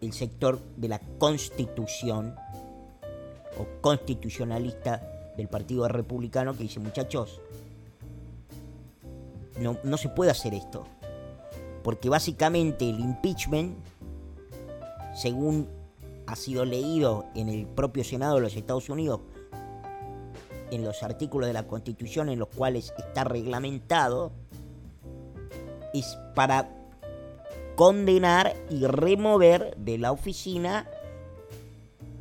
el 0.00 0.12
sector 0.12 0.60
de 0.76 0.88
la 0.88 1.00
constitución 1.18 2.34
o 3.58 3.80
constitucionalista 3.80 5.32
del 5.36 5.48
Partido 5.48 5.88
Republicano 5.88 6.56
que 6.56 6.64
dice, 6.64 6.80
muchachos, 6.80 7.40
no, 9.60 9.76
no 9.82 9.96
se 9.96 10.08
puede 10.08 10.30
hacer 10.30 10.54
esto. 10.54 10.84
Porque 11.82 12.08
básicamente 12.08 12.88
el 12.88 13.00
impeachment, 13.00 13.76
según 15.14 15.68
ha 16.26 16.36
sido 16.36 16.64
leído 16.64 17.24
en 17.34 17.48
el 17.48 17.66
propio 17.66 18.04
Senado 18.04 18.36
de 18.36 18.42
los 18.42 18.56
Estados 18.56 18.88
Unidos, 18.90 19.20
en 20.70 20.84
los 20.84 21.02
artículos 21.02 21.46
de 21.46 21.54
la 21.54 21.66
Constitución 21.66 22.28
en 22.28 22.38
los 22.38 22.48
cuales 22.48 22.92
está 22.98 23.24
reglamentado, 23.24 24.32
es 25.94 26.18
para 26.34 26.77
condenar 27.78 28.56
y 28.70 28.84
remover 28.88 29.76
de 29.76 29.98
la 29.98 30.10
oficina 30.10 30.88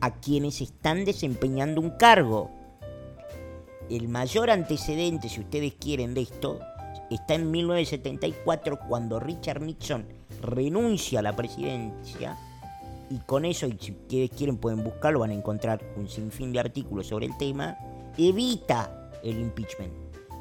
a 0.01 0.13
quienes 0.13 0.61
están 0.61 1.03
desempeñando 1.03 1.81
un 1.81 1.89
cargo. 1.89 2.51
El 3.89 4.07
mayor 4.07 4.51
antecedente, 4.51 5.29
si 5.29 5.39
ustedes 5.39 5.73
quieren, 5.73 6.13
de 6.13 6.21
esto 6.21 6.59
está 7.09 7.33
en 7.33 7.49
1974 7.49 8.77
cuando 8.87 9.19
Richard 9.19 9.63
Nixon 9.63 10.05
renuncia 10.43 11.21
a 11.21 11.23
la 11.23 11.35
presidencia 11.35 12.37
y 13.09 13.17
con 13.25 13.43
eso, 13.43 13.65
y 13.65 13.79
si 13.81 13.93
ustedes 13.93 14.29
quieren 14.29 14.57
pueden 14.57 14.83
buscarlo, 14.83 15.21
van 15.21 15.31
a 15.31 15.33
encontrar 15.33 15.81
un 15.95 16.07
sinfín 16.07 16.53
de 16.53 16.59
artículos 16.59 17.07
sobre 17.07 17.25
el 17.25 17.35
tema, 17.35 17.79
evita 18.15 19.09
el 19.23 19.39
impeachment. 19.39 19.91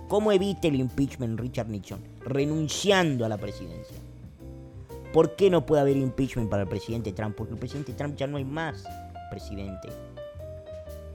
¿Cómo 0.09 0.31
evita 0.31 0.69
el 0.69 0.75
impeachment 0.75 1.41
Richard 1.41 1.69
Nixon? 1.71 2.01
Renunciando 2.21 3.25
a 3.25 3.31
la 3.31 3.39
presidencia. 3.39 4.06
¿Por 5.17 5.35
qué 5.35 5.49
no 5.49 5.65
puede 5.65 5.81
haber 5.81 5.97
impeachment 5.97 6.51
para 6.51 6.65
el 6.65 6.69
presidente 6.69 7.11
Trump? 7.11 7.37
Porque 7.37 7.55
el 7.55 7.59
presidente 7.59 7.95
Trump 7.95 8.17
ya 8.17 8.27
no 8.27 8.37
es 8.37 8.45
más 8.45 8.85
presidente. 9.31 9.89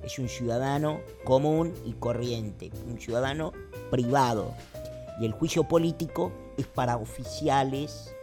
Es 0.01 0.17
un 0.17 0.27
ciudadano 0.27 1.01
común 1.23 1.71
y 1.85 1.93
corriente, 1.93 2.71
un 2.87 2.99
ciudadano 2.99 3.53
privado. 3.91 4.55
Y 5.19 5.25
el 5.25 5.33
juicio 5.33 5.65
político 5.65 6.31
es 6.57 6.65
para 6.65 6.97
oficiales, 6.97 8.15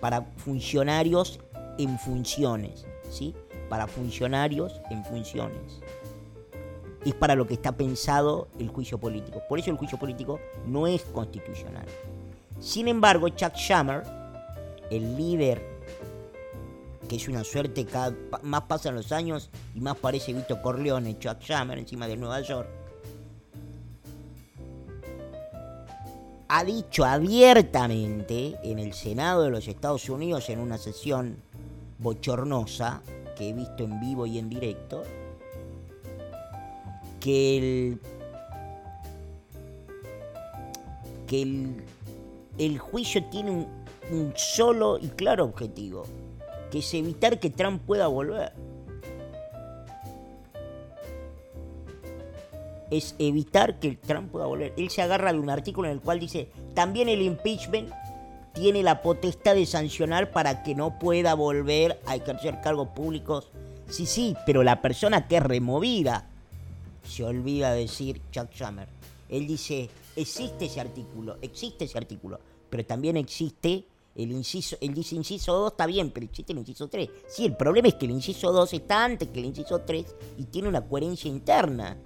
para 0.00 0.22
funcionarios 0.38 1.38
en 1.78 1.96
funciones, 2.00 2.84
¿sí? 3.08 3.32
Para 3.68 3.86
funcionarios 3.86 4.80
en 4.90 5.04
funciones 5.04 5.80
es 7.04 7.14
para 7.14 7.36
lo 7.36 7.46
que 7.46 7.54
está 7.54 7.70
pensado 7.70 8.48
el 8.58 8.68
juicio 8.68 8.98
político. 8.98 9.40
Por 9.48 9.60
eso 9.60 9.70
el 9.70 9.76
juicio 9.76 9.96
político 9.96 10.40
no 10.66 10.88
es 10.88 11.02
constitucional. 11.02 11.86
Sin 12.58 12.88
embargo, 12.88 13.28
Chuck 13.28 13.54
Schumer, 13.54 14.19
el 14.90 15.16
líder, 15.16 15.62
que 17.08 17.16
es 17.16 17.28
una 17.28 17.44
suerte, 17.44 17.84
cada, 17.86 18.14
más 18.42 18.62
pasan 18.62 18.94
los 18.94 19.12
años 19.12 19.50
y 19.74 19.80
más 19.80 19.96
parece 19.96 20.32
Vito 20.32 20.60
Corleone, 20.60 21.18
Chuck 21.18 21.40
Schumer, 21.40 21.78
encima 21.78 22.06
de 22.06 22.16
Nueva 22.16 22.40
York, 22.40 22.68
ha 26.52 26.64
dicho 26.64 27.04
abiertamente 27.04 28.58
en 28.64 28.80
el 28.80 28.92
Senado 28.92 29.44
de 29.44 29.50
los 29.50 29.68
Estados 29.68 30.08
Unidos 30.08 30.50
en 30.50 30.58
una 30.58 30.78
sesión 30.78 31.36
bochornosa 32.00 33.02
que 33.36 33.50
he 33.50 33.52
visto 33.52 33.84
en 33.84 34.00
vivo 34.00 34.26
y 34.26 34.38
en 34.38 34.48
directo, 34.48 35.04
que 37.20 37.58
el, 37.58 38.00
que 41.28 41.42
el, 42.58 42.78
juicio 42.78 43.24
tiene 43.30 43.50
un, 43.52 43.79
un 44.10 44.32
solo 44.36 44.98
y 44.98 45.08
claro 45.08 45.44
objetivo, 45.44 46.04
que 46.70 46.78
es 46.78 46.94
evitar 46.94 47.40
que 47.40 47.50
Trump 47.50 47.82
pueda 47.86 48.06
volver. 48.06 48.52
es 52.90 53.14
evitar 53.18 53.78
que 53.78 53.96
Trump 53.96 54.30
pueda 54.30 54.46
volver. 54.46 54.74
Él 54.76 54.90
se 54.90 55.02
agarra 55.02 55.32
de 55.32 55.38
un 55.38 55.48
artículo 55.48 55.88
en 55.88 55.94
el 55.94 56.00
cual 56.00 56.18
dice, 56.18 56.48
también 56.74 57.08
el 57.08 57.22
impeachment 57.22 57.90
tiene 58.52 58.82
la 58.82 59.00
potestad 59.00 59.54
de 59.54 59.64
sancionar 59.64 60.32
para 60.32 60.62
que 60.62 60.74
no 60.74 60.98
pueda 60.98 61.34
volver 61.34 62.00
a 62.06 62.16
ejercer 62.16 62.60
cargos 62.60 62.88
públicos. 62.88 63.48
Sí, 63.88 64.06
sí, 64.06 64.36
pero 64.44 64.62
la 64.62 64.82
persona 64.82 65.28
que 65.28 65.36
es 65.36 65.42
removida 65.42 66.26
se 67.04 67.24
olvida 67.24 67.72
decir 67.72 68.20
Chuck 68.30 68.50
Schumer. 68.52 68.88
Él 69.28 69.46
dice, 69.46 69.88
existe 70.16 70.66
ese 70.66 70.80
artículo, 70.80 71.38
existe 71.42 71.84
ese 71.84 71.98
artículo, 71.98 72.40
pero 72.68 72.84
también 72.84 73.16
existe 73.16 73.84
el 74.14 74.32
inciso, 74.32 74.76
dice 74.80 75.14
inciso 75.14 75.52
2 75.52 75.72
está 75.72 75.86
bien, 75.86 76.10
pero 76.10 76.26
existe 76.26 76.52
el 76.52 76.58
inciso 76.58 76.88
3. 76.88 77.08
Sí, 77.28 77.44
el 77.44 77.56
problema 77.56 77.88
es 77.88 77.94
que 77.94 78.06
el 78.06 78.12
inciso 78.12 78.52
2 78.52 78.72
está 78.74 79.04
antes 79.04 79.28
que 79.28 79.38
el 79.38 79.46
inciso 79.46 79.80
3 79.80 80.04
y 80.38 80.44
tiene 80.44 80.68
una 80.68 80.86
coherencia 80.86 81.30
interna. 81.30 81.96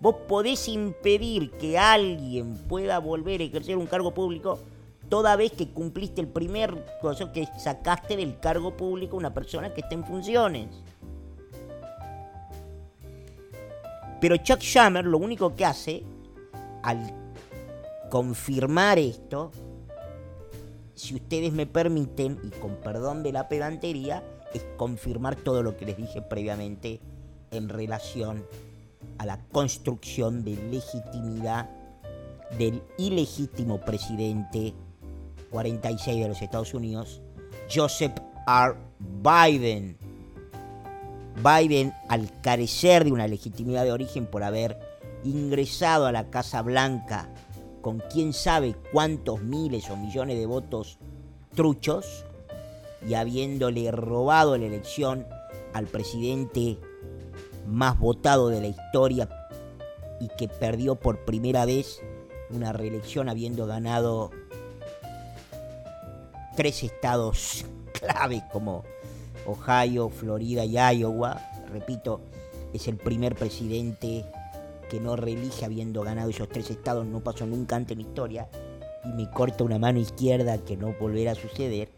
Vos 0.00 0.16
podés 0.26 0.66
impedir 0.68 1.52
que 1.52 1.78
alguien 1.78 2.56
pueda 2.68 2.98
volver 2.98 3.40
a 3.40 3.44
ejercer 3.44 3.76
un 3.76 3.86
cargo 3.86 4.12
público 4.12 4.58
toda 5.08 5.36
vez 5.36 5.52
que 5.52 5.68
cumpliste 5.68 6.20
el 6.20 6.26
primer 6.26 6.84
cosa 7.00 7.30
que 7.32 7.46
sacaste 7.58 8.16
del 8.16 8.40
cargo 8.40 8.76
público 8.76 9.16
una 9.16 9.32
persona 9.32 9.72
que 9.72 9.82
está 9.82 9.94
en 9.94 10.04
funciones. 10.04 10.68
Pero 14.20 14.36
Chuck 14.38 14.60
Schumer 14.60 15.04
lo 15.04 15.18
único 15.18 15.54
que 15.54 15.64
hace, 15.64 16.02
al 16.82 17.14
confirmar 18.10 18.98
esto, 18.98 19.52
si 20.94 21.14
ustedes 21.14 21.52
me 21.52 21.66
permiten, 21.66 22.38
y 22.42 22.50
con 22.50 22.76
perdón 22.76 23.22
de 23.22 23.32
la 23.32 23.48
pedantería, 23.48 24.22
es 24.52 24.64
confirmar 24.76 25.36
todo 25.36 25.62
lo 25.62 25.76
que 25.76 25.86
les 25.86 25.96
dije 25.96 26.22
previamente 26.22 27.00
en 27.50 27.68
relación 27.68 28.44
a 29.18 29.26
la 29.26 29.38
construcción 29.50 30.44
de 30.44 30.56
legitimidad 30.70 31.70
del 32.58 32.82
ilegítimo 32.98 33.80
presidente 33.80 34.74
46 35.50 36.20
de 36.20 36.28
los 36.28 36.42
Estados 36.42 36.74
Unidos, 36.74 37.22
Joseph 37.72 38.12
R. 38.46 38.76
Biden. 38.98 39.96
Biden, 41.36 41.94
al 42.08 42.28
carecer 42.42 43.04
de 43.04 43.12
una 43.12 43.26
legitimidad 43.26 43.84
de 43.84 43.92
origen 43.92 44.26
por 44.26 44.42
haber 44.42 44.78
ingresado 45.24 46.06
a 46.06 46.12
la 46.12 46.30
Casa 46.30 46.62
Blanca 46.62 47.31
con 47.82 47.98
quién 47.98 48.32
sabe 48.32 48.74
cuántos 48.92 49.42
miles 49.42 49.90
o 49.90 49.96
millones 49.96 50.38
de 50.38 50.46
votos 50.46 50.98
truchos 51.54 52.24
y 53.06 53.14
habiéndole 53.14 53.90
robado 53.90 54.56
la 54.56 54.66
elección 54.66 55.26
al 55.74 55.86
presidente 55.86 56.78
más 57.66 57.98
votado 57.98 58.48
de 58.48 58.60
la 58.60 58.68
historia 58.68 59.28
y 60.20 60.28
que 60.38 60.48
perdió 60.48 60.94
por 60.94 61.24
primera 61.24 61.64
vez 61.64 62.00
una 62.50 62.72
reelección 62.72 63.28
habiendo 63.28 63.66
ganado 63.66 64.30
tres 66.56 66.84
estados 66.84 67.64
clave 67.92 68.44
como 68.52 68.84
Ohio, 69.46 70.08
Florida 70.08 70.64
y 70.64 70.76
Iowa. 70.78 71.40
Repito, 71.70 72.20
es 72.72 72.86
el 72.86 72.96
primer 72.96 73.34
presidente 73.34 74.24
que 74.92 75.00
no 75.00 75.16
reelige 75.16 75.64
habiendo 75.64 76.02
ganado 76.02 76.28
esos 76.28 76.50
tres 76.50 76.70
estados, 76.70 77.06
no 77.06 77.20
pasó 77.20 77.46
nunca 77.46 77.76
antes 77.76 77.92
en 77.92 78.02
la 78.02 78.08
historia, 78.10 78.48
y 79.06 79.08
me 79.08 79.30
corta 79.30 79.64
una 79.64 79.78
mano 79.78 79.98
izquierda 79.98 80.58
que 80.58 80.76
no 80.76 80.92
volverá 81.00 81.32
a 81.32 81.34
suceder. 81.34 81.88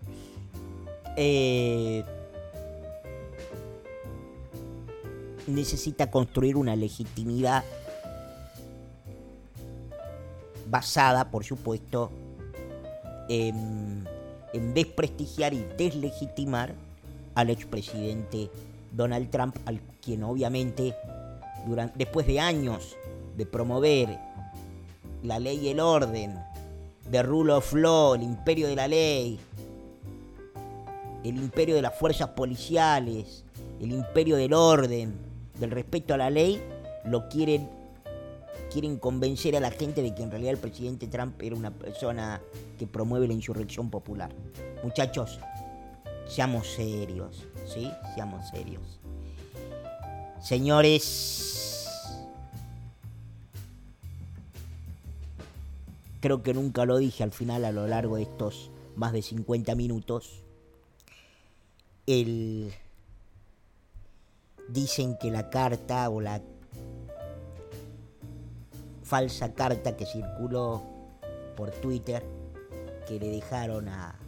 Eh, 1.16 2.04
necesita 5.48 6.08
construir 6.08 6.56
una 6.56 6.76
legitimidad 6.76 7.64
basada, 10.70 11.32
por 11.32 11.42
supuesto, 11.42 12.12
en, 13.28 14.04
desprestigiar 14.72 15.52
y 15.52 15.66
deslegitimar 15.76 16.74
al 17.34 17.50
expresidente 17.50 18.52
Donald 18.92 19.30
Trump, 19.30 19.56
al 19.66 19.80
quien 20.00 20.22
obviamente 20.22 20.94
durante, 21.66 21.98
después 21.98 22.26
de 22.26 22.40
años 22.40 22.96
de 23.36 23.46
promover 23.46 24.18
la 25.22 25.38
ley 25.38 25.58
y 25.58 25.68
el 25.68 25.80
orden, 25.80 26.34
de 27.10 27.22
rule 27.22 27.52
of 27.52 27.72
law, 27.74 28.14
el 28.14 28.22
imperio 28.22 28.66
de 28.68 28.76
la 28.76 28.88
ley, 28.88 29.38
el 31.22 31.36
imperio 31.36 31.74
de 31.74 31.82
las 31.82 31.94
fuerzas 31.94 32.28
policiales, 32.30 33.44
el 33.80 33.92
imperio 33.92 34.36
del 34.36 34.52
orden, 34.52 35.14
del 35.58 35.70
respeto 35.70 36.14
a 36.14 36.18
la 36.18 36.30
ley, 36.30 36.62
lo 37.04 37.28
quieren 37.28 37.68
quieren 38.74 38.98
convencer 38.98 39.54
a 39.54 39.60
la 39.60 39.70
gente 39.70 40.02
de 40.02 40.12
que 40.16 40.24
en 40.24 40.32
realidad 40.32 40.54
el 40.54 40.58
presidente 40.58 41.06
Trump 41.06 41.40
era 41.40 41.54
una 41.54 41.70
persona 41.70 42.42
que 42.76 42.88
promueve 42.88 43.28
la 43.28 43.32
insurrección 43.32 43.88
popular. 43.88 44.30
Muchachos, 44.82 45.38
seamos 46.26 46.66
serios, 46.66 47.46
¿sí? 47.72 47.88
Seamos 48.16 48.48
serios. 48.48 48.98
Señores, 50.42 51.53
creo 56.24 56.42
que 56.42 56.54
nunca 56.54 56.86
lo 56.86 56.96
dije 56.96 57.22
al 57.22 57.32
final 57.32 57.66
a 57.66 57.70
lo 57.70 57.86
largo 57.86 58.16
de 58.16 58.22
estos 58.22 58.70
más 58.96 59.12
de 59.12 59.20
50 59.20 59.74
minutos. 59.74 60.42
El 62.06 62.72
dicen 64.70 65.18
que 65.20 65.30
la 65.30 65.50
carta 65.50 66.08
o 66.08 66.22
la 66.22 66.40
falsa 69.02 69.52
carta 69.52 69.98
que 69.98 70.06
circuló 70.06 70.80
por 71.58 71.72
Twitter 71.72 72.24
que 73.06 73.20
le 73.20 73.28
dejaron 73.28 73.90
a, 73.90 74.18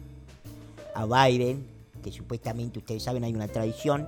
a 0.93 1.05
Biden, 1.07 1.65
que 2.03 2.11
supuestamente 2.11 2.77
ustedes 2.77 3.01
saben 3.01 3.23
hay 3.23 3.33
una 3.33 3.47
tradición, 3.47 4.07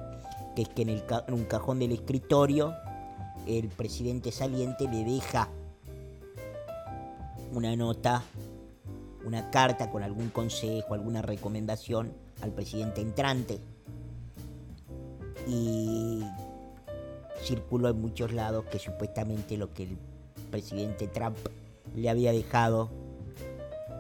que 0.56 0.62
es 0.62 0.70
que 0.70 0.84
en, 0.84 0.90
el, 0.90 1.04
en 1.28 1.34
un 1.34 1.46
cajón 1.46 1.80
del 1.80 1.94
escritorio 1.94 2.72
el 3.48 3.68
presidente 3.70 4.32
saliente 4.32 4.88
le 4.88 5.04
deja 5.04 5.50
una 7.54 7.76
nota, 7.76 8.24
una 9.26 9.50
carta 9.50 9.90
con 9.90 10.04
algún 10.04 10.30
consejo, 10.30 10.94
alguna 10.94 11.22
recomendación 11.22 12.14
al 12.42 12.52
presidente 12.52 13.02
entrante. 13.02 13.60
Y 15.48 16.24
circuló 17.44 17.90
en 17.90 18.02
muchos 18.02 18.32
lados 18.34 18.66
que 18.66 18.80
supuestamente 18.80 19.58
lo 19.58 19.74
que 19.74 19.84
el 19.84 19.98
presidente 20.52 21.08
Trump 21.08 21.38
le 21.96 22.10
había 22.10 22.32
dejado 22.32 22.90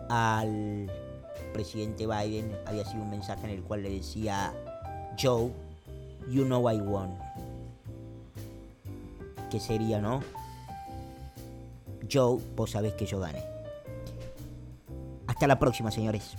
al 0.09 0.91
presidente 1.53 2.05
Biden 2.05 2.55
había 2.65 2.85
sido 2.85 3.03
un 3.03 3.09
mensaje 3.09 3.45
en 3.45 3.51
el 3.51 3.63
cual 3.63 3.83
le 3.83 3.89
decía, 3.89 4.53
Joe, 5.21 5.51
you 6.29 6.43
know 6.45 6.69
I 6.69 6.79
won. 6.79 7.17
Que 9.49 9.59
sería, 9.59 9.99
¿no? 9.99 10.21
Joe, 12.11 12.39
vos 12.55 12.71
sabés 12.71 12.93
que 12.93 13.05
yo 13.05 13.19
gané. 13.19 13.43
Hasta 15.27 15.47
la 15.47 15.59
próxima, 15.59 15.91
señores. 15.91 16.35